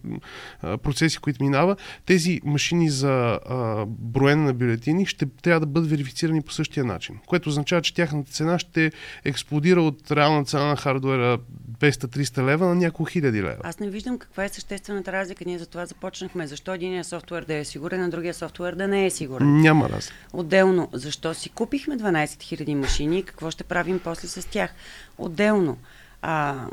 а, 0.62 0.78
процеси, 0.78 1.18
които 1.18 1.44
минава. 1.44 1.76
Тези 2.06 2.40
машини 2.44 2.90
за 2.90 3.38
а, 3.48 3.84
броене 3.86 4.44
на 4.44 4.54
бюлетини 4.54 5.06
ще 5.06 5.26
трябва 5.26 5.60
да 5.60 5.66
бъдат 5.66 5.90
верифицирани 5.90 6.42
по 6.42 6.52
същия 6.52 6.84
начин, 6.84 7.18
което 7.26 7.48
означава, 7.48 7.82
че 7.82 7.94
тяхната 7.94 8.32
цена 8.32 8.58
ще 8.58 8.92
експлодира 9.24 9.82
от 9.82 10.10
реална 10.10 10.44
цена 10.44 10.64
на 10.64 10.76
хардуера 10.76 11.38
200-300 11.82 12.44
лева 12.44 12.66
на 12.66 12.74
няколко 12.74 13.10
хиляди 13.10 13.42
лева. 13.42 13.58
Аз 13.62 13.80
не 13.80 13.90
виждам 13.90 14.18
каква 14.18 14.44
е 14.44 14.48
съществената 14.48 15.12
разлика. 15.12 15.44
Ние 15.46 15.58
за 15.58 15.66
това 15.66 15.86
започнахме. 15.86 16.46
Защо 16.46 16.74
единия 16.74 17.04
софтуер 17.04 17.44
да 17.44 17.54
е 17.54 17.64
сигурен, 17.64 18.02
а 18.02 18.08
другия 18.08 18.34
софтуер 18.34 18.74
да 18.74 18.88
не 18.88 19.06
е 19.06 19.10
сигурен? 19.10 19.60
Няма 19.60 19.88
разлика. 19.88 20.16
Отделно, 20.32 20.88
защо 20.92 21.34
си 21.34 21.50
купихме 21.50 21.98
12 21.98 22.26
000 22.26 22.74
машини 22.74 23.18
и 23.18 23.22
какво 23.22 23.50
ще 23.50 23.64
правим 23.64 24.00
после 24.04 24.28
с 24.28 24.48
тях? 24.50 24.74
Отделно, 25.18 25.78
а, 26.22 26.66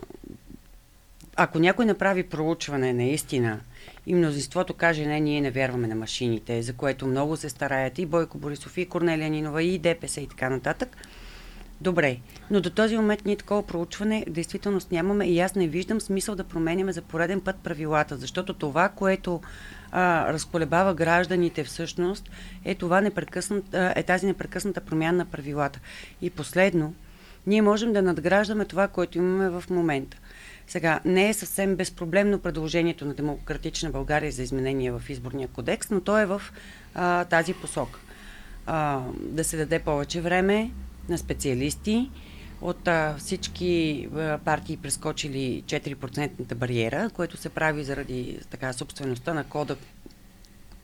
ако 1.35 1.59
някой 1.59 1.85
направи 1.85 2.23
проучване 2.23 2.93
наистина 2.93 3.59
и 4.07 4.13
мнозинството 4.13 4.73
каже, 4.73 5.05
не, 5.05 5.19
ние 5.19 5.41
не 5.41 5.51
вярваме 5.51 5.87
на 5.87 5.95
машините, 5.95 6.61
за 6.61 6.73
което 6.73 7.07
много 7.07 7.37
се 7.37 7.49
стараят 7.49 7.99
и 7.99 8.05
Бойко 8.05 8.37
Борисов, 8.37 8.77
и 8.77 8.89
Корнелия 8.89 9.29
Нинова, 9.29 9.63
и 9.63 9.79
ДПС 9.79 10.21
и 10.21 10.27
така 10.27 10.49
нататък, 10.49 10.97
Добре, 11.81 12.17
но 12.51 12.61
до 12.61 12.69
този 12.69 12.97
момент 12.97 13.25
ние 13.25 13.35
такова 13.35 13.67
проучване 13.67 14.25
действително 14.29 14.79
нямаме 14.91 15.25
и 15.25 15.39
аз 15.39 15.55
не 15.55 15.67
виждам 15.67 16.01
смисъл 16.01 16.35
да 16.35 16.43
променяме 16.43 16.91
за 16.91 17.01
пореден 17.01 17.41
път 17.41 17.55
правилата, 17.55 18.17
защото 18.17 18.53
това, 18.53 18.89
което 18.89 19.41
а, 19.91 20.33
разколебава 20.33 20.93
гражданите 20.93 21.63
всъщност, 21.63 22.29
е, 22.65 22.75
това 22.75 23.01
непрекъснат, 23.01 23.65
е 23.73 24.03
тази 24.03 24.25
непрекъсната 24.25 24.81
промяна 24.81 25.17
на 25.17 25.25
правилата. 25.25 25.79
И 26.21 26.29
последно, 26.29 26.93
ние 27.47 27.61
можем 27.61 27.93
да 27.93 28.01
надграждаме 28.01 28.65
това, 28.65 28.87
което 28.87 29.17
имаме 29.17 29.49
в 29.49 29.63
момента. 29.69 30.17
Сега, 30.67 30.99
не 31.05 31.29
е 31.29 31.33
съвсем 31.33 31.75
безпроблемно 31.75 32.39
предложението 32.39 33.05
на 33.05 33.13
Демократична 33.13 33.89
България 33.89 34.31
за 34.31 34.43
изменение 34.43 34.91
в 34.91 35.01
изборния 35.09 35.47
кодекс, 35.47 35.89
но 35.89 36.01
то 36.01 36.17
е 36.19 36.25
в 36.25 36.41
а, 36.95 37.25
тази 37.25 37.53
посока. 37.53 37.99
А, 38.65 39.01
да 39.15 39.43
се 39.43 39.57
даде 39.57 39.79
повече 39.79 40.21
време 40.21 40.71
на 41.09 41.17
специалисти, 41.17 42.09
от 42.61 42.87
а, 42.87 43.15
всички 43.17 44.07
а, 44.15 44.37
партии 44.37 44.77
прескочили 44.77 45.63
4% 45.65 46.55
бариера, 46.55 47.09
което 47.13 47.37
се 47.37 47.49
прави 47.49 47.83
заради 47.83 48.39
така 48.49 48.73
собствеността 48.73 49.33
на 49.33 49.43
кода, 49.43 49.77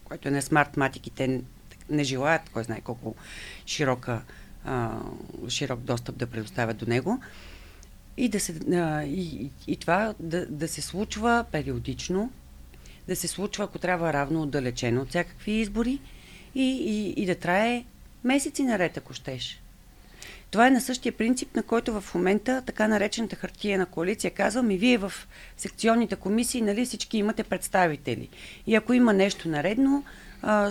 който 0.04 0.28
е 0.28 0.32
на 0.32 0.42
смарт-матики. 0.42 1.10
Те 1.10 1.42
не 1.90 2.04
желаят, 2.04 2.50
кой 2.50 2.64
знае 2.64 2.82
колко 2.82 3.16
широка, 3.66 4.22
а, 4.66 5.00
широк 5.50 5.80
достъп 5.80 6.18
да 6.18 6.28
предоставят 6.28 6.78
до 6.78 6.86
него. 6.86 7.20
И, 8.18 8.30
да 8.30 8.40
се, 8.40 8.76
а, 8.76 9.04
и, 9.04 9.50
и 9.68 9.78
това 9.78 10.14
да, 10.20 10.46
да 10.46 10.68
се 10.68 10.82
случва 10.82 11.46
периодично, 11.52 12.32
да 13.08 13.16
се 13.16 13.28
случва, 13.28 13.64
ако 13.64 13.80
трябва, 13.80 14.14
равно 14.14 14.42
отдалечено 14.42 15.02
от 15.02 15.10
всякакви 15.10 15.52
избори 15.52 16.00
и, 16.56 16.64
и, 16.64 17.24
и 17.24 17.26
да 17.26 17.36
трае 17.36 17.86
месеци 18.24 18.64
наред, 18.64 18.98
ако 18.98 19.14
щеш. 19.14 19.62
Това 20.52 20.68
е 20.68 20.72
на 20.72 20.82
същия 20.82 21.12
принцип, 21.12 21.56
на 21.56 21.64
който 21.64 22.02
в 22.02 22.16
момента 22.16 22.64
така 22.66 22.88
наречената 22.88 23.36
хартия 23.36 23.80
на 23.80 23.86
коалиция 23.86 24.32
казва, 24.32 24.64
ми 24.64 24.78
вие 24.78 24.98
в 24.98 25.14
секционните 25.58 26.16
комисии, 26.16 26.62
нали 26.62 26.86
всички 26.86 27.18
имате 27.18 27.44
представители. 27.44 28.30
И 28.68 28.76
ако 28.76 28.94
има 28.94 29.14
нещо 29.14 29.50
наредно, 29.50 30.04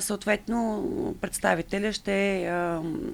съответно 0.01 1.17
представителя 1.21 1.93
ще 1.93 2.51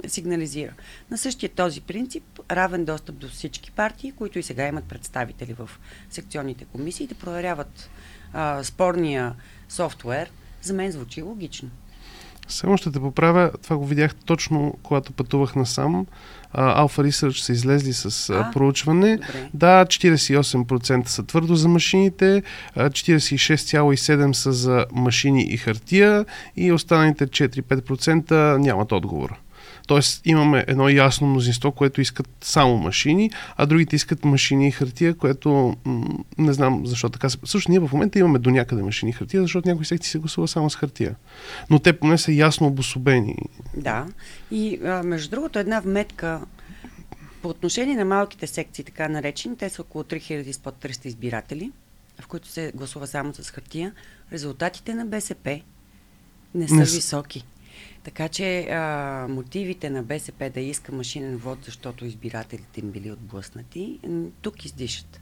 сигнализира. 0.06 0.72
На 1.10 1.18
същия 1.18 1.50
този 1.50 1.80
принцип, 1.80 2.24
равен 2.50 2.84
достъп 2.84 3.16
до 3.16 3.28
всички 3.28 3.70
партии, 3.70 4.12
които 4.12 4.38
и 4.38 4.42
сега 4.42 4.66
имат 4.66 4.84
представители 4.84 5.52
в 5.52 5.70
секционните 6.10 6.64
комисии, 6.64 7.06
да 7.06 7.14
проверяват 7.14 7.90
спорния 8.62 9.34
софтуер, 9.68 10.30
за 10.62 10.74
мен 10.74 10.92
звучи 10.92 11.22
логично. 11.22 11.70
Само 12.50 12.76
ще 12.76 12.92
те 12.92 13.00
поправя, 13.00 13.50
това 13.62 13.76
го 13.76 13.86
видях 13.86 14.14
точно 14.14 14.74
когато 14.82 15.12
пътувах 15.12 15.56
насам. 15.56 16.06
Alpha 16.54 17.08
Research 17.08 17.42
са 17.42 17.52
излезли 17.52 17.92
с 17.92 18.30
а, 18.30 18.50
проучване. 18.52 19.16
Добре. 19.16 19.48
Да, 19.54 19.84
48% 19.84 21.08
са 21.08 21.22
твърдо 21.22 21.54
за 21.54 21.68
машините, 21.68 22.42
46,7% 22.76 24.32
са 24.32 24.52
за 24.52 24.86
машини 24.92 25.42
и 25.42 25.56
хартия 25.56 26.24
и 26.56 26.72
останалите 26.72 27.26
4-5% 27.26 28.56
нямат 28.56 28.92
отговор. 28.92 29.40
Тоест 29.86 30.22
имаме 30.24 30.64
едно 30.68 30.88
ясно 30.88 31.26
мнозинство, 31.26 31.72
което 31.72 32.00
искат 32.00 32.28
само 32.40 32.76
машини, 32.76 33.30
а 33.56 33.66
другите 33.66 33.96
искат 33.96 34.24
машини 34.24 34.68
и 34.68 34.72
хартия, 34.72 35.14
което 35.14 35.76
м- 35.84 36.06
не 36.38 36.52
знам 36.52 36.86
защо 36.86 37.08
така. 37.08 37.28
Също 37.44 37.70
ние 37.70 37.80
в 37.80 37.92
момента 37.92 38.18
имаме 38.18 38.38
до 38.38 38.50
някъде 38.50 38.82
машини 38.82 39.10
и 39.10 39.14
хартия, 39.14 39.42
защото 39.42 39.68
някои 39.68 39.84
секции 39.84 40.10
се 40.10 40.18
гласува 40.18 40.48
само 40.48 40.70
с 40.70 40.76
хартия. 40.76 41.14
Но 41.70 41.78
те 41.78 41.92
поне 41.92 42.18
са 42.18 42.32
ясно 42.32 42.66
обособени. 42.66 43.36
Да. 43.76 44.06
И 44.50 44.80
а, 44.84 45.02
между 45.02 45.30
другото, 45.30 45.58
една 45.58 45.80
вметка 45.80 46.40
по 47.42 47.48
отношение 47.48 47.96
на 47.96 48.04
малките 48.04 48.46
секции, 48.46 48.84
така 48.84 49.08
наречени, 49.08 49.56
те 49.56 49.68
са 49.68 49.82
около 49.82 50.04
3000 50.04 50.60
под 50.60 50.74
300 50.74 51.06
избиратели, 51.06 51.70
в 52.20 52.26
които 52.26 52.48
се 52.48 52.72
гласува 52.74 53.06
само 53.06 53.34
с 53.34 53.50
хартия. 53.50 53.92
Резултатите 54.32 54.94
на 54.94 55.06
БСП 55.06 55.60
не 56.54 56.68
са 56.68 56.74
Не 56.74 56.86
с- 56.86 56.94
високи. 56.94 57.44
Така 58.04 58.28
че 58.28 58.60
а, 58.60 59.26
мотивите 59.28 59.90
на 59.90 60.02
БСП 60.02 60.50
да 60.54 60.60
иска 60.60 60.92
машинен 60.92 61.36
вод, 61.36 61.58
защото 61.64 62.04
избирателите 62.04 62.80
им 62.80 62.90
били 62.90 63.10
отблъснати, 63.10 63.98
тук 64.42 64.64
издишат. 64.64 65.20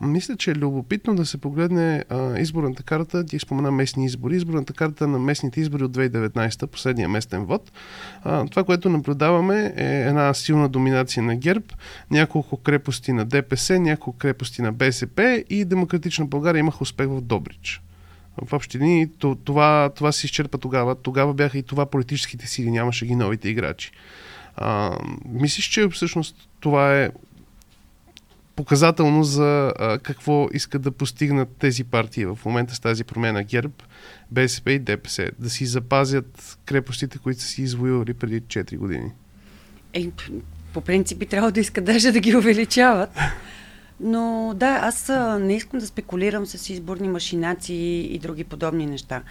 Мисля, 0.00 0.36
че 0.36 0.50
е 0.50 0.54
любопитно 0.54 1.14
да 1.14 1.26
се 1.26 1.38
погледне 1.38 2.04
а, 2.08 2.38
изборната 2.38 2.82
карта. 2.82 3.26
Ти 3.26 3.38
спомена 3.38 3.70
местни 3.70 4.04
избори. 4.04 4.36
Изборната 4.36 4.72
карта 4.72 5.08
на 5.08 5.18
местните 5.18 5.60
избори 5.60 5.84
от 5.84 5.96
2019, 5.96 6.66
последния 6.66 7.08
местен 7.08 7.44
вод. 7.44 7.72
А, 8.22 8.46
това, 8.46 8.64
което 8.64 8.88
наблюдаваме 8.88 9.72
е 9.76 10.08
една 10.08 10.34
силна 10.34 10.68
доминация 10.68 11.22
на 11.22 11.36
ГЕРБ, 11.36 11.66
няколко 12.10 12.56
крепости 12.56 13.12
на 13.12 13.24
ДПС, 13.24 13.78
няколко 13.78 14.18
крепости 14.18 14.62
на 14.62 14.72
БСП 14.72 15.44
и 15.50 15.64
Демократична 15.64 16.26
България 16.26 16.60
имаха 16.60 16.78
успех 16.82 17.06
в 17.06 17.20
Добрич. 17.20 17.82
В 18.44 18.52
общи 18.52 18.78
линии 18.78 19.06
то- 19.06 19.34
това, 19.44 19.90
това 19.96 20.12
се 20.12 20.26
изчерпа 20.26 20.58
тогава. 20.58 20.94
Тогава 20.94 21.34
бяха 21.34 21.58
и 21.58 21.62
това 21.62 21.86
политическите 21.86 22.46
сили, 22.46 22.70
нямаше 22.70 23.06
ги 23.06 23.14
новите 23.14 23.48
играчи. 23.48 23.90
А, 24.56 24.98
мислиш, 25.28 25.64
че 25.64 25.88
всъщност 25.88 26.48
това 26.60 27.02
е 27.02 27.10
показателно 28.56 29.24
за 29.24 29.72
а, 29.78 29.98
какво 29.98 30.48
искат 30.52 30.82
да 30.82 30.90
постигнат 30.90 31.48
тези 31.58 31.84
партии 31.84 32.26
в 32.26 32.38
момента 32.44 32.74
с 32.74 32.80
тази 32.80 33.04
промена 33.04 33.42
ГЕРБ, 33.42 33.74
БСП 34.30 34.72
и 34.72 34.78
ДПС. 34.78 35.30
Да 35.38 35.50
си 35.50 35.66
запазят 35.66 36.58
крепостите, 36.64 37.18
които 37.18 37.40
са 37.40 37.46
си 37.46 37.62
извоювали 37.62 38.14
преди 38.14 38.40
4 38.40 38.76
години. 38.76 39.12
Е, 39.92 40.06
по 40.72 40.80
принцип 40.80 41.18
би 41.18 41.26
трябвало 41.26 41.52
да 41.52 41.60
искат 41.60 41.84
даже 41.84 42.12
да 42.12 42.20
ги 42.20 42.36
увеличават. 42.36 43.10
Но 44.00 44.52
да, 44.56 44.66
аз 44.82 45.08
не 45.40 45.56
искам 45.56 45.80
да 45.80 45.86
спекулирам 45.86 46.46
с 46.46 46.70
изборни 46.70 47.08
машинации 47.08 48.14
и 48.14 48.18
други 48.18 48.44
подобни 48.44 48.86
неща. 48.86 49.22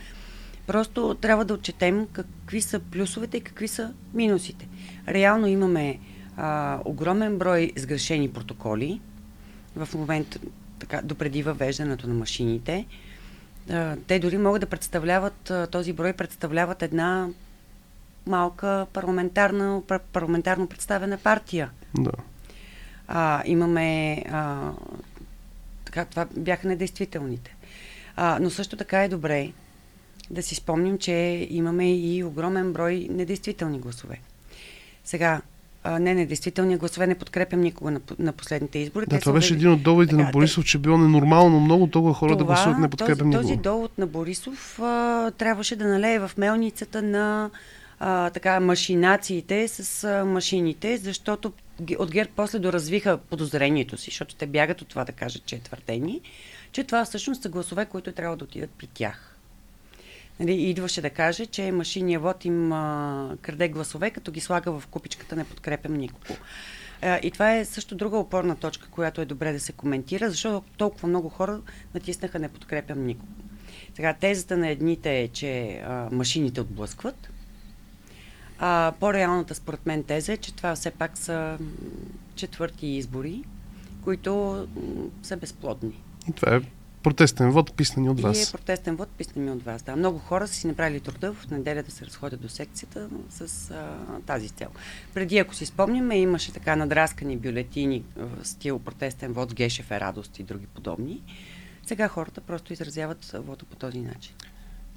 Просто 0.68 1.16
трябва 1.22 1.46
да 1.46 1.54
отчетем 1.54 2.08
какви 2.12 2.62
са 2.62 2.80
плюсовете 2.80 3.38
и 3.38 3.42
какви 3.42 3.68
са 3.68 3.94
минусите. 4.14 4.68
Реално 5.08 5.48
имаме 5.48 6.00
а, 6.38 6.80
огромен 6.86 7.38
брой 7.38 7.72
сгрешени 7.76 8.30
протоколи 8.30 9.02
в 9.76 9.90
момента, 9.94 10.40
така, 10.80 11.02
допреди 11.04 11.44
въвеждането 11.44 12.08
на 12.08 12.14
машините. 12.14 12.86
А, 13.70 13.96
те 14.08 14.20
дори 14.20 14.38
могат 14.38 14.62
да 14.62 14.68
представляват, 14.68 15.50
а, 15.50 15.68
този 15.68 15.94
брой 15.94 16.14
представляват 16.14 16.82
една 16.82 17.30
малка 18.28 18.86
парламентарна, 18.94 19.82
пар- 19.88 20.00
парламентарно 20.14 20.68
представена 20.68 21.18
партия. 21.18 21.70
Да. 21.98 22.12
А, 23.08 23.42
имаме. 23.46 24.24
А, 24.32 24.72
така, 25.86 26.06
това 26.06 26.28
бяха 26.38 26.68
недействителните. 26.68 27.56
А, 28.16 28.38
но 28.42 28.50
също 28.50 28.78
така 28.78 29.04
е 29.04 29.10
добре 29.10 29.52
да 30.30 30.44
си 30.44 30.56
спомним, 30.56 30.98
че 30.98 31.48
имаме 31.50 31.96
и 31.96 32.24
огромен 32.24 32.74
брой 32.74 33.08
недействителни 33.10 33.80
гласове. 33.80 34.20
Сега, 35.04 35.42
а, 35.84 36.00
не 36.00 36.14
недействителни 36.16 36.78
гласове 36.78 37.08
не 37.08 37.16
подкрепям 37.16 37.62
никога 37.62 37.92
на, 37.92 38.00
на 38.20 38.32
последните 38.32 38.80
избори. 38.80 39.06
Да, 39.06 39.16
Те 39.16 39.22
това 39.22 39.34
беше 39.34 39.54
един 39.54 39.72
от 39.72 39.84
доводите 39.84 40.16
на 40.16 40.30
Борисов, 40.34 40.66
че 40.66 40.78
било 40.78 40.98
ненормално 40.98 41.60
много 41.60 41.88
толкова 41.88 42.14
хора 42.14 42.36
да 42.36 42.44
гласуват 42.44 42.80
не 42.80 42.90
подкрепям 42.90 43.32
този, 43.32 43.42
този 43.42 43.52
никого. 43.52 43.64
довод 43.64 43.98
на 43.98 44.08
Борисов 44.08 44.80
а, 44.80 45.32
трябваше 45.32 45.76
да 45.76 45.88
налее 45.88 46.20
в 46.20 46.32
мелницата 46.38 47.02
на 47.02 47.50
а, 48.00 48.30
така, 48.30 48.60
машинациите 48.60 49.68
с 49.68 50.04
а, 50.04 50.26
машините, 50.26 50.98
защото 50.98 51.52
от 52.00 52.12
ГЕРБ 52.12 52.32
после 52.36 52.60
доразвиха 52.60 53.18
подозрението 53.18 53.98
си, 53.98 54.10
защото 54.10 54.36
те 54.36 54.48
бягат 54.48 54.82
от 54.82 54.88
това 54.88 55.06
да 55.06 55.12
кажат, 55.12 55.46
че 55.46 55.56
е 55.56 55.60
твърдение, 55.60 56.22
че 56.72 56.84
това 56.84 57.06
всъщност 57.06 57.42
са 57.42 57.50
гласове, 57.50 57.86
които 57.86 58.12
трябва 58.12 58.38
да 58.38 58.44
отидат 58.44 58.70
при 58.70 58.88
тях. 58.88 59.36
Нали, 60.40 60.54
идваше 60.54 61.02
да 61.02 61.10
каже, 61.10 61.46
че 61.46 61.72
машинния 61.72 62.20
вод 62.20 62.46
им 62.46 62.72
а, 62.72 63.38
краде 63.42 63.70
гласове, 63.70 64.10
като 64.10 64.32
ги 64.32 64.40
слага 64.40 64.80
в 64.80 64.88
купичката 64.88 65.36
не 65.36 65.44
подкрепям 65.44 65.94
никого. 65.94 66.38
А, 67.02 67.20
и 67.24 67.32
това 67.32 67.56
е 67.56 67.66
също 67.66 67.96
друга 67.96 68.18
опорна 68.18 68.56
точка, 68.56 68.88
която 68.92 69.22
е 69.22 69.26
добре 69.26 69.54
да 69.54 69.60
се 69.60 69.72
коментира, 69.72 70.30
защото 70.30 70.66
толкова 70.78 71.08
много 71.08 71.30
хора 71.30 71.62
натиснаха 71.94 72.40
не 72.40 72.50
подкрепям 72.50 73.06
никого. 73.06 73.32
Сега, 73.96 74.14
тезата 74.14 74.58
на 74.58 74.70
едните 74.70 75.20
е, 75.20 75.28
че 75.28 75.82
а, 75.86 76.10
машините 76.12 76.62
отблъскват. 76.62 77.30
А 78.60 78.94
по-реалната 79.00 79.56
според 79.56 79.86
мен 79.86 80.04
теза 80.04 80.34
е, 80.34 80.38
че 80.38 80.54
това 80.54 80.76
все 80.76 80.92
пак 80.92 81.18
са 81.18 81.58
четвърти 82.36 82.88
избори, 82.88 83.44
които 84.04 84.68
са 85.24 85.38
безплодни. 85.38 86.02
И 86.30 86.32
това 86.32 86.56
е 86.56 86.62
протестен 87.04 87.52
вод, 87.52 87.74
писнани 87.74 88.10
от 88.10 88.22
вас. 88.22 88.38
И 88.38 88.42
е 88.42 88.52
протестен 88.52 88.96
вод, 88.96 89.10
писнани 89.18 89.52
от 89.52 89.64
вас. 89.64 89.82
Да, 89.82 89.96
много 89.96 90.20
хора 90.20 90.48
са 90.48 90.54
си 90.54 90.68
направили 90.68 91.00
труда 91.00 91.34
в 91.34 91.50
неделя 91.52 91.84
да 91.84 91.92
се 91.92 92.06
разходят 92.06 92.42
до 92.42 92.50
секцията 92.50 93.10
с 93.30 93.72
а, 93.72 93.98
тази 94.26 94.50
цел. 94.50 94.68
Преди, 95.14 95.38
ако 95.38 95.56
си 95.56 95.66
спомняме, 95.66 96.18
имаше 96.18 96.54
така 96.54 96.76
надраскани 96.76 97.38
бюлетини 97.38 98.04
в 98.16 98.48
стил 98.48 98.80
протестен 98.80 99.34
вод 99.34 99.54
Гешев 99.54 99.92
е 99.92 100.00
радост 100.00 100.40
и 100.40 100.44
други 100.44 100.66
подобни. 100.66 101.22
Сега 101.86 102.08
хората 102.08 102.42
просто 102.42 102.74
изразяват 102.74 103.26
вода 103.34 103.66
по 103.70 103.76
този 103.76 104.00
начин. 104.00 104.34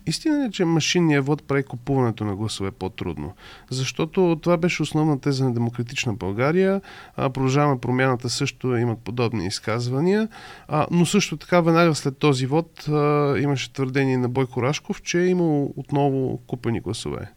Истина 0.09 0.45
е, 0.45 0.51
че 0.51 0.65
машинният 0.65 1.27
вод 1.27 1.43
прави 1.45 1.63
купуването 1.63 2.25
на 2.25 2.37
гласове 2.37 2.71
по-трудно. 2.71 3.35
Защото 3.71 4.39
това 4.43 4.57
беше 4.57 4.83
основна 4.83 5.21
теза 5.21 5.45
на 5.45 5.55
Демократична 5.55 6.15
България. 6.15 6.81
А, 7.17 7.31
продължаваме 7.31 7.81
промяната 7.81 8.31
също 8.31 8.77
имат 8.77 8.99
подобни 8.99 9.47
изказвания. 9.47 10.29
А, 10.69 10.87
но 10.91 11.07
също 11.07 11.37
така, 11.37 11.61
веднага 11.61 11.95
след 11.95 12.19
този 12.19 12.47
вод 12.47 12.89
а, 12.89 13.35
имаше 13.39 13.73
твърдение 13.73 14.19
на 14.19 14.29
Бойко 14.29 14.63
Рашков, 14.63 15.03
че 15.03 15.21
е 15.21 15.27
имало 15.27 15.75
отново 15.77 16.39
купени 16.47 16.81
гласове. 16.81 17.31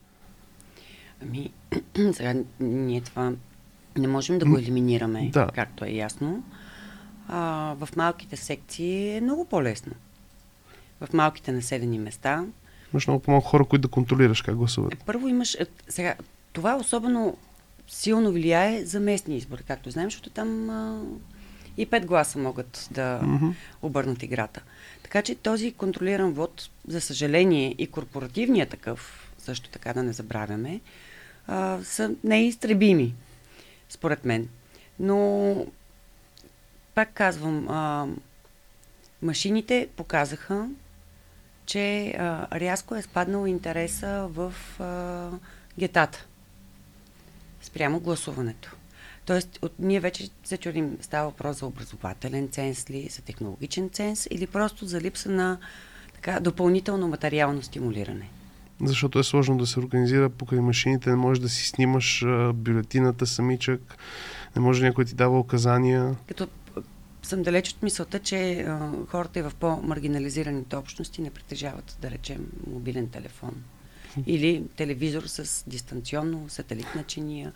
Ами, 1.24 1.52
сега 2.14 2.34
ние 2.60 3.02
това 3.02 3.32
не 3.98 4.08
можем 4.08 4.40
да 4.40 4.46
го 4.46 4.58
елиминираме, 4.58 5.30
да. 5.34 5.50
както 5.56 5.86
е 5.86 5.90
ясно. 5.90 6.44
А, 7.28 7.76
в 7.80 7.90
малките 7.96 8.36
секции 8.36 9.18
е 9.18 9.22
много 9.22 9.46
по-лесно. 9.46 9.94
В 11.02 11.14
малките 11.14 11.52
населени 11.52 12.00
места 12.00 12.46
Имаш 12.94 13.08
много 13.08 13.22
по-малко 13.24 13.48
хора, 13.48 13.66
които 13.66 13.82
да 13.82 13.88
контролираш 13.88 14.42
как 14.42 14.56
гласуват. 14.56 14.94
Първо 15.06 15.28
имаш... 15.28 15.56
е, 15.56 15.66
Сега, 15.90 16.16
това 16.54 16.76
особено 16.76 17.38
силно 17.88 18.32
влияе 18.32 18.86
за 18.86 19.00
местни 19.00 19.38
избори, 19.38 19.64
както 19.64 19.92
знаем, 19.92 20.08
защото 20.08 20.30
там 20.30 20.70
а, 20.70 21.02
и 21.78 21.86
пет 21.86 22.06
гласа 22.06 22.40
могат 22.40 22.88
да 22.92 23.20
Мгм. 23.24 23.50
обърнат 23.82 24.24
играта. 24.24 24.62
Така 25.04 25.22
че 25.22 25.36
този 25.36 25.72
контролиран 25.72 26.32
вод, 26.34 26.70
за 26.88 27.02
съжаление 27.02 27.76
и 27.78 27.88
корпоративният 27.88 28.70
такъв, 28.70 29.32
също 29.38 29.70
така 29.70 29.94
да 29.94 30.04
не 30.04 30.14
забравяме, 30.14 30.80
а, 31.48 31.80
са 31.84 32.12
неизтребими, 32.24 33.14
според 33.90 34.26
мен. 34.26 34.48
Но, 35.00 35.56
пак 36.96 37.14
казвам, 37.14 37.68
а, 37.70 38.08
машините 39.22 39.88
показаха, 39.96 40.68
че 41.66 42.08
а, 42.10 42.60
рязко 42.60 42.96
е 42.96 43.02
спаднал 43.02 43.46
интереса 43.46 44.28
в 44.30 44.54
а, 44.80 45.30
гетата 45.80 46.26
спрямо 47.62 48.00
гласуването. 48.00 48.76
Тоест, 49.26 49.60
от, 49.62 49.74
ние 49.80 50.00
вече 50.00 50.30
се 50.44 50.58
чудим, 50.58 50.98
става 51.02 51.30
въпрос 51.30 51.60
за 51.60 51.66
образователен 51.66 52.50
ценз 52.50 52.90
ли, 52.90 53.08
за 53.12 53.22
технологичен 53.22 53.90
ценз 53.90 54.28
или 54.32 54.48
просто 54.48 54.86
за 54.86 55.02
липса 55.02 55.32
на 55.32 55.58
така, 56.14 56.40
допълнително 56.40 57.08
материално 57.08 57.64
стимулиране. 57.64 58.30
Защото 58.84 59.20
е 59.20 59.24
сложно 59.24 59.58
да 59.58 59.68
се 59.68 59.80
организира 59.80 60.30
покрай 60.30 60.60
машините, 60.60 61.10
не 61.10 61.16
можеш 61.16 61.42
да 61.42 61.50
си 61.50 61.68
снимаш 61.68 62.26
бюлетината 62.54 63.28
самичък, 63.28 63.98
не 64.56 64.62
може 64.62 64.84
някой 64.84 65.04
да 65.04 65.10
ти 65.10 65.16
дава 65.16 65.40
указания. 65.40 66.16
Като 66.28 66.48
съм 67.28 67.44
далеч 67.44 67.70
от 67.70 67.84
мисълта, 67.84 68.20
че 68.20 68.62
а, 68.62 68.92
хората 69.08 69.40
и 69.40 69.42
в 69.42 69.52
по-маргинализираните 69.60 70.76
общности 70.76 71.22
не 71.22 71.30
притежават, 71.30 71.98
да 72.02 72.12
речем, 72.12 72.48
мобилен 72.68 73.10
телефон 73.10 73.64
или 74.26 74.64
телевизор 74.76 75.24
с 75.24 75.64
дистанционно 75.70 76.50
сателитна 76.50 77.04
чиния 77.04 77.54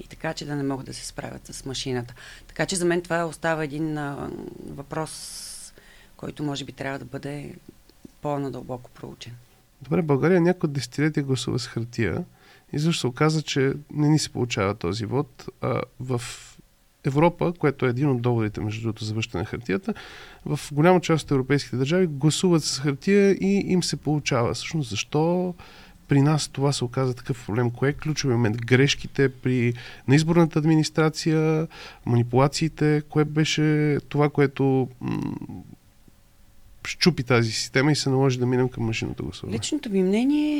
и 0.00 0.06
така, 0.06 0.34
че 0.34 0.44
да 0.44 0.56
не 0.56 0.62
могат 0.62 0.86
да 0.86 0.94
се 0.94 1.06
справят 1.06 1.46
с 1.46 1.64
машината. 1.64 2.14
Така 2.46 2.66
че 2.66 2.76
за 2.76 2.84
мен 2.84 3.02
това 3.02 3.24
остава 3.24 3.64
един 3.64 3.98
а, 3.98 4.30
въпрос, 4.66 5.72
който 6.16 6.42
може 6.42 6.64
би 6.64 6.72
трябва 6.72 6.98
да 6.98 7.04
бъде 7.04 7.54
по-надълбоко 8.20 8.90
проучен. 8.90 9.32
Добре, 9.82 10.02
България 10.02 10.40
няколко 10.40 10.66
десетилетия 10.66 11.24
гласува 11.24 11.58
с 11.58 11.66
хартия 11.66 12.24
и 12.72 12.78
защо 12.78 13.00
се 13.00 13.06
оказа, 13.06 13.42
че 13.42 13.72
не 13.90 14.08
ни 14.08 14.18
се 14.18 14.30
получава 14.30 14.74
този 14.74 15.06
вод. 15.06 15.44
А, 15.60 15.82
в 16.00 16.22
Европа, 17.04 17.52
което 17.58 17.86
е 17.86 17.88
един 17.88 18.10
от 18.10 18.22
доводите, 18.22 18.60
между 18.60 18.82
другото, 18.82 19.04
за 19.04 19.14
връщане 19.14 19.42
на 19.42 19.46
хартията, 19.46 19.94
в 20.46 20.60
голяма 20.72 21.00
част 21.00 21.24
от 21.24 21.30
европейските 21.30 21.76
държави 21.76 22.06
гласуват 22.06 22.64
с 22.64 22.78
хартия 22.78 23.32
и 23.32 23.64
им 23.66 23.82
се 23.82 23.96
получава. 23.96 24.54
Всъщност, 24.54 24.90
защо 24.90 25.54
при 26.08 26.22
нас 26.22 26.48
това 26.48 26.72
се 26.72 26.84
оказа 26.84 27.14
такъв 27.14 27.46
проблем? 27.46 27.70
Кое 27.70 27.88
е 27.88 27.92
ключовият 27.92 28.36
момент? 28.36 28.56
Грешките 28.56 29.28
при 29.28 29.74
на 30.08 30.14
изборната 30.14 30.58
администрация, 30.58 31.68
манипулациите? 32.06 33.02
Кое 33.08 33.24
беше 33.24 33.98
това, 34.08 34.28
което 34.28 34.88
м- 35.00 35.34
щупи 36.86 37.22
тази 37.22 37.52
система 37.52 37.92
и 37.92 37.96
се 37.96 38.10
наложи 38.10 38.38
да 38.38 38.46
минем 38.46 38.68
към 38.68 38.84
машинното 38.84 39.24
гласуване? 39.24 39.56
Личното 39.56 39.90
ми 39.90 40.02
мнение 40.02 40.58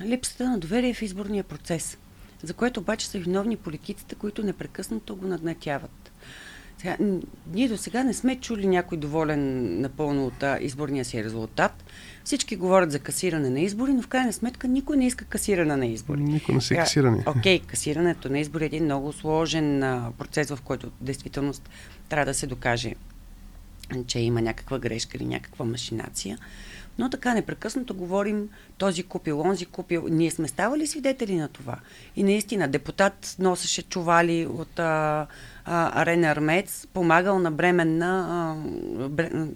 е 0.00 0.04
липсата 0.06 0.50
на 0.50 0.58
доверие 0.58 0.94
в 0.94 1.02
изборния 1.02 1.44
процес, 1.44 1.98
за 2.42 2.54
което 2.54 2.80
обаче 2.80 3.08
са 3.08 3.18
виновни 3.18 3.56
политиците, 3.56 4.14
които 4.14 4.42
непрекъснато 4.42 5.16
го 5.16 5.26
нагнетяват. 5.26 6.12
Сега, 6.78 6.96
ние 7.52 7.68
до 7.68 7.76
сега 7.76 8.04
не 8.04 8.14
сме 8.14 8.36
чули 8.36 8.66
някой 8.66 8.98
доволен 8.98 9.80
напълно 9.80 10.26
от 10.26 10.44
изборния 10.60 11.04
си 11.04 11.24
резултат. 11.24 11.84
Всички 12.24 12.56
говорят 12.56 12.92
за 12.92 12.98
касиране 12.98 13.50
на 13.50 13.60
избори, 13.60 13.92
но 13.92 14.02
в 14.02 14.08
крайна 14.08 14.32
сметка 14.32 14.68
никой 14.68 14.96
не 14.96 15.06
иска 15.06 15.24
касиране 15.24 15.76
на 15.76 15.86
избори. 15.86 16.20
Никой 16.20 16.54
не 16.54 16.60
се 16.60 16.66
Сега, 16.66 16.80
касиране. 16.80 17.24
Окей, 17.26 17.60
касирането 17.60 18.28
на 18.28 18.38
избори 18.38 18.64
е 18.64 18.66
един 18.66 18.84
много 18.84 19.12
сложен 19.12 19.82
а, 19.82 20.12
процес, 20.18 20.50
в 20.50 20.58
който 20.64 20.86
в 20.86 20.92
действителност 21.00 21.70
трябва 22.08 22.26
да 22.26 22.34
се 22.34 22.46
докаже, 22.46 22.94
че 24.06 24.18
има 24.18 24.42
някаква 24.42 24.78
грешка 24.78 25.16
или 25.16 25.24
някаква 25.24 25.64
машинация. 25.64 26.38
Но 26.98 27.10
така 27.10 27.34
непрекъснато 27.34 27.94
говорим 27.94 28.48
този 28.78 29.02
купил, 29.02 29.40
онзи 29.40 29.66
купил. 29.66 30.06
Ние 30.10 30.30
сме 30.30 30.48
ставали 30.48 30.86
свидетели 30.86 31.36
на 31.36 31.48
това. 31.48 31.76
И 32.16 32.22
наистина 32.22 32.68
депутат 32.68 33.36
носеше 33.38 33.82
чували 33.82 34.46
от 34.46 34.78
а, 34.78 35.26
а, 35.64 36.02
Арена 36.02 36.26
Армец, 36.26 36.86
помагал 36.94 37.38
на 37.38 37.50
бременна 37.50 38.56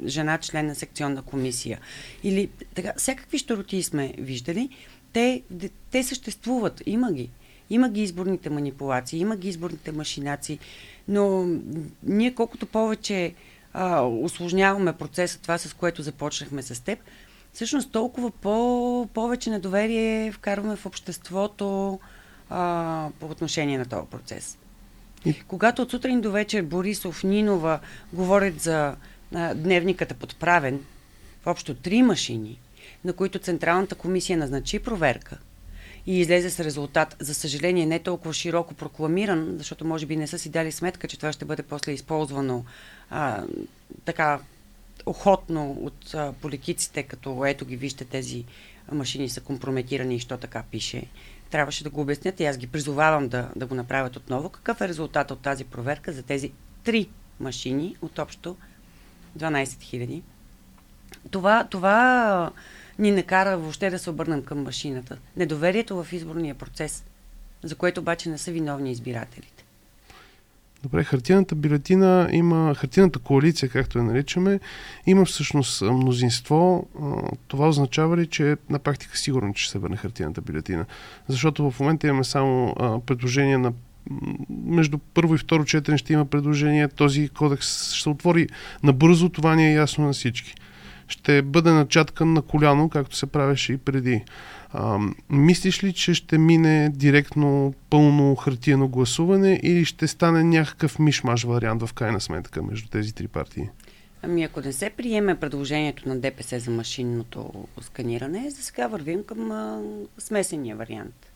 жена, 0.06 0.38
член 0.38 0.66
на 0.66 0.74
секционна 0.74 1.22
комисия. 1.22 1.80
Или 2.22 2.50
така, 2.74 2.92
всякакви 2.96 3.38
щороти 3.38 3.82
сме 3.82 4.14
виждали. 4.18 4.68
Те, 5.12 5.42
те 5.90 6.04
съществуват, 6.04 6.82
има 6.86 7.12
ги. 7.12 7.30
Има 7.70 7.88
ги 7.88 8.02
изборните 8.02 8.50
манипулации, 8.50 9.20
има 9.20 9.36
ги 9.36 9.48
изборните 9.48 9.92
машинации, 9.92 10.58
но 11.08 11.46
ние 12.02 12.34
колкото 12.34 12.66
повече 12.66 13.34
а, 13.72 14.02
усложняваме 14.02 14.92
процеса, 14.92 15.40
това 15.42 15.58
с 15.58 15.74
което 15.74 16.02
започнахме 16.02 16.62
с 16.62 16.84
теб, 16.84 16.98
всъщност 17.52 17.92
толкова 17.92 18.30
по, 18.30 19.08
повече 19.14 19.50
недоверие 19.50 20.32
вкарваме 20.32 20.76
в 20.76 20.86
обществото 20.86 22.00
а, 22.50 23.08
по 23.20 23.26
отношение 23.26 23.78
на 23.78 23.86
този 23.86 24.06
процес. 24.10 24.58
И- 25.24 25.42
Когато 25.42 25.82
от 25.82 25.90
сутрин 25.90 26.20
до 26.20 26.30
вечер 26.30 26.62
Борисов, 26.62 27.24
Нинова 27.24 27.80
говорят 28.12 28.60
за 28.60 28.96
а, 29.34 29.54
дневникът 29.54 30.10
е 30.10 30.14
подправен 30.14 30.80
в 31.42 31.46
общо 31.46 31.74
три 31.74 32.02
машини, 32.02 32.58
на 33.04 33.12
които 33.12 33.38
Централната 33.38 33.94
комисия 33.94 34.38
назначи 34.38 34.78
проверка 34.78 35.38
и 36.06 36.20
излезе 36.20 36.50
с 36.50 36.60
резултат, 36.60 37.16
за 37.20 37.34
съжаление 37.34 37.86
не 37.86 37.98
толкова 37.98 38.34
широко 38.34 38.74
прокламиран, 38.74 39.54
защото 39.58 39.84
може 39.84 40.06
би 40.06 40.16
не 40.16 40.26
са 40.26 40.38
си 40.38 40.48
дали 40.48 40.72
сметка, 40.72 41.08
че 41.08 41.16
това 41.16 41.32
ще 41.32 41.44
бъде 41.44 41.62
после 41.62 41.92
използвано 41.92 42.64
а, 43.10 43.44
така 44.04 44.40
охотно 45.06 45.70
от 45.70 46.14
политиците, 46.40 47.02
като 47.02 47.44
ето 47.46 47.64
ги 47.64 47.76
вижте 47.76 48.04
тези 48.04 48.44
машини 48.92 49.28
са 49.28 49.40
компрометирани 49.40 50.14
и 50.14 50.18
що 50.18 50.36
така 50.36 50.62
пише. 50.70 51.06
Трябваше 51.50 51.84
да 51.84 51.90
го 51.90 52.00
обяснят 52.00 52.40
и 52.40 52.44
аз 52.44 52.58
ги 52.58 52.66
призовавам 52.66 53.28
да, 53.28 53.48
да 53.56 53.66
го 53.66 53.74
направят 53.74 54.16
отново. 54.16 54.48
Какъв 54.48 54.80
е 54.80 54.88
резултат 54.88 55.30
от 55.30 55.40
тази 55.40 55.64
проверка 55.64 56.12
за 56.12 56.22
тези 56.22 56.52
три 56.84 57.08
машини 57.40 57.96
от 58.02 58.18
общо 58.18 58.56
12 59.38 59.64
000? 59.64 60.22
Това, 61.30 61.66
това 61.70 62.50
ни 62.98 63.10
накара 63.10 63.58
въобще 63.58 63.90
да 63.90 63.98
се 63.98 64.10
обърнем 64.10 64.44
към 64.44 64.62
машината. 64.62 65.18
Недоверието 65.36 66.04
в 66.04 66.12
изборния 66.12 66.54
процес, 66.54 67.04
за 67.62 67.74
което 67.74 68.00
обаче 68.00 68.28
не 68.28 68.38
са 68.38 68.50
виновни 68.50 68.90
избирателите. 68.90 69.51
Добре, 70.82 71.04
хартияната 71.04 71.54
бюлетина 71.54 72.28
има, 72.32 72.74
хартияната 72.74 73.18
коалиция, 73.18 73.68
както 73.68 73.98
я 73.98 74.04
наричаме, 74.04 74.60
има 75.06 75.24
всъщност 75.24 75.82
мнозинство. 75.82 76.86
Това 77.48 77.68
означава 77.68 78.16
ли, 78.16 78.26
че 78.26 78.56
на 78.70 78.78
практика 78.78 79.16
сигурно, 79.18 79.54
че 79.54 79.62
ще 79.62 79.72
се 79.72 79.78
върне 79.78 79.96
хартияната 79.96 80.40
бюлетина? 80.40 80.84
Защото 81.28 81.70
в 81.70 81.80
момента 81.80 82.06
имаме 82.06 82.24
само 82.24 82.74
предложение 83.06 83.58
на 83.58 83.72
между 84.50 84.98
първо 84.98 85.34
и 85.34 85.38
второ 85.38 85.64
четене 85.64 85.98
ще 85.98 86.12
има 86.12 86.24
предложение. 86.24 86.88
Този 86.88 87.28
кодекс 87.28 87.92
ще 87.92 88.08
отвори 88.08 88.48
набързо, 88.82 89.28
това 89.28 89.54
ни 89.54 89.68
е 89.68 89.74
ясно 89.74 90.06
на 90.06 90.12
всички. 90.12 90.54
Ще 91.12 91.42
бъде 91.42 91.70
начаткан 91.70 92.32
на 92.32 92.42
коляно, 92.42 92.88
както 92.88 93.16
се 93.16 93.26
правеше 93.26 93.72
и 93.72 93.78
преди. 93.78 94.24
А, 94.70 94.98
мислиш 95.30 95.84
ли, 95.84 95.92
че 95.92 96.14
ще 96.14 96.38
мине 96.38 96.90
директно 96.94 97.74
пълно 97.90 98.36
хартиено 98.36 98.88
гласуване 98.88 99.60
или 99.62 99.84
ще 99.84 100.06
стане 100.06 100.44
някакъв 100.44 100.98
мишмаш 100.98 101.44
вариант 101.44 101.82
в 101.82 101.92
крайна 101.92 102.20
сметка 102.20 102.62
между 102.62 102.88
тези 102.88 103.14
три 103.14 103.28
партии? 103.28 103.68
Ами 104.22 104.42
ако 104.42 104.60
не 104.60 104.72
се 104.72 104.90
приеме 104.90 105.40
предложението 105.40 106.08
на 106.08 106.20
ДПС 106.20 106.60
за 106.60 106.70
машинното 106.70 107.66
сканиране, 107.80 108.50
за 108.50 108.62
сега 108.62 108.86
вървим 108.86 109.24
към 109.24 109.50
а, 109.50 109.82
смесения 110.18 110.76
вариант. 110.76 111.26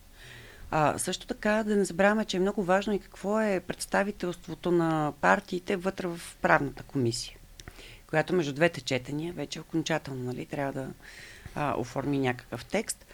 А, 0.71 0.99
също 0.99 1.27
така 1.27 1.63
да 1.67 1.77
не 1.77 1.85
забравяме, 1.85 2.25
че 2.25 2.37
е 2.37 2.41
много 2.41 2.63
важно 2.63 2.93
и 2.93 2.99
какво 2.99 3.41
е 3.41 3.61
представителството 3.67 4.71
на 4.71 5.13
партиите 5.21 5.77
вътре 5.77 6.07
в 6.07 6.21
правната 6.43 6.83
комисия, 6.83 7.36
която 8.07 8.35
между 8.35 8.53
двете 8.53 8.81
четения 8.81 9.33
вече 9.33 9.61
окончателно 9.61 10.25
нали, 10.25 10.47
трябва 10.47 10.73
да 10.73 10.89
а, 11.55 11.75
оформи 11.79 12.19
някакъв 12.19 12.65
текст. 12.65 13.07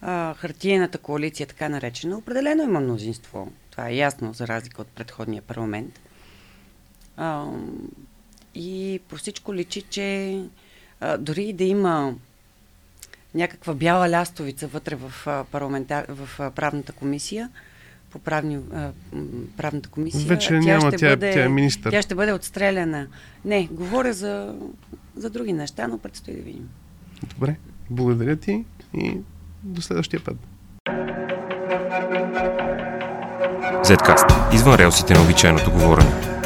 А, 0.00 0.34
хартиената 0.34 0.98
коалиция, 0.98 1.46
така 1.46 1.68
наречена, 1.68 2.18
определено 2.18 2.62
има 2.62 2.80
мнозинство. 2.80 3.52
Това 3.70 3.88
е 3.88 3.96
ясно, 3.96 4.32
за 4.32 4.48
разлика 4.48 4.82
от 4.82 4.88
предходния 4.88 5.42
парламент. 5.42 6.00
А, 7.16 7.46
и 8.54 9.00
по 9.08 9.16
всичко 9.16 9.54
личи, 9.54 9.82
че 9.82 10.38
а, 11.00 11.18
дори 11.18 11.52
да 11.52 11.64
има 11.64 12.14
някаква 13.34 13.74
бяла 13.74 14.10
лястовица 14.10 14.66
вътре 14.66 14.96
в, 14.96 15.12
парламентар... 15.50 16.06
в 16.08 16.50
правната 16.54 16.92
комисия, 16.92 17.50
по 18.10 18.18
правни, 18.18 18.58
а, 18.74 18.90
правната 19.56 19.88
комисия. 19.88 20.26
Вече 20.26 20.48
тя 20.48 20.58
няма, 20.58 20.90
ще 20.90 20.96
тя, 20.96 21.08
бъде, 21.08 21.32
тя 21.32 21.44
е 21.44 21.48
министър. 21.48 21.90
Тя 21.90 22.02
ще 22.02 22.14
бъде 22.14 22.32
отстреляна. 22.32 23.06
Не, 23.44 23.68
говоря 23.70 24.12
за, 24.12 24.54
за 25.16 25.30
други 25.30 25.52
неща, 25.52 25.88
но 25.88 25.98
предстои 25.98 26.34
да 26.34 26.42
видим. 26.42 26.68
Добре, 27.34 27.56
благодаря 27.90 28.36
ти 28.36 28.64
и 28.94 29.16
до 29.62 29.82
следващия 29.82 30.24
път. 30.24 30.36
Zcast. 33.84 34.54
Извън 34.54 34.74
релсите 34.74 35.14
на 35.14 35.22
обичайното 35.22 35.70
говорене. 35.70 36.39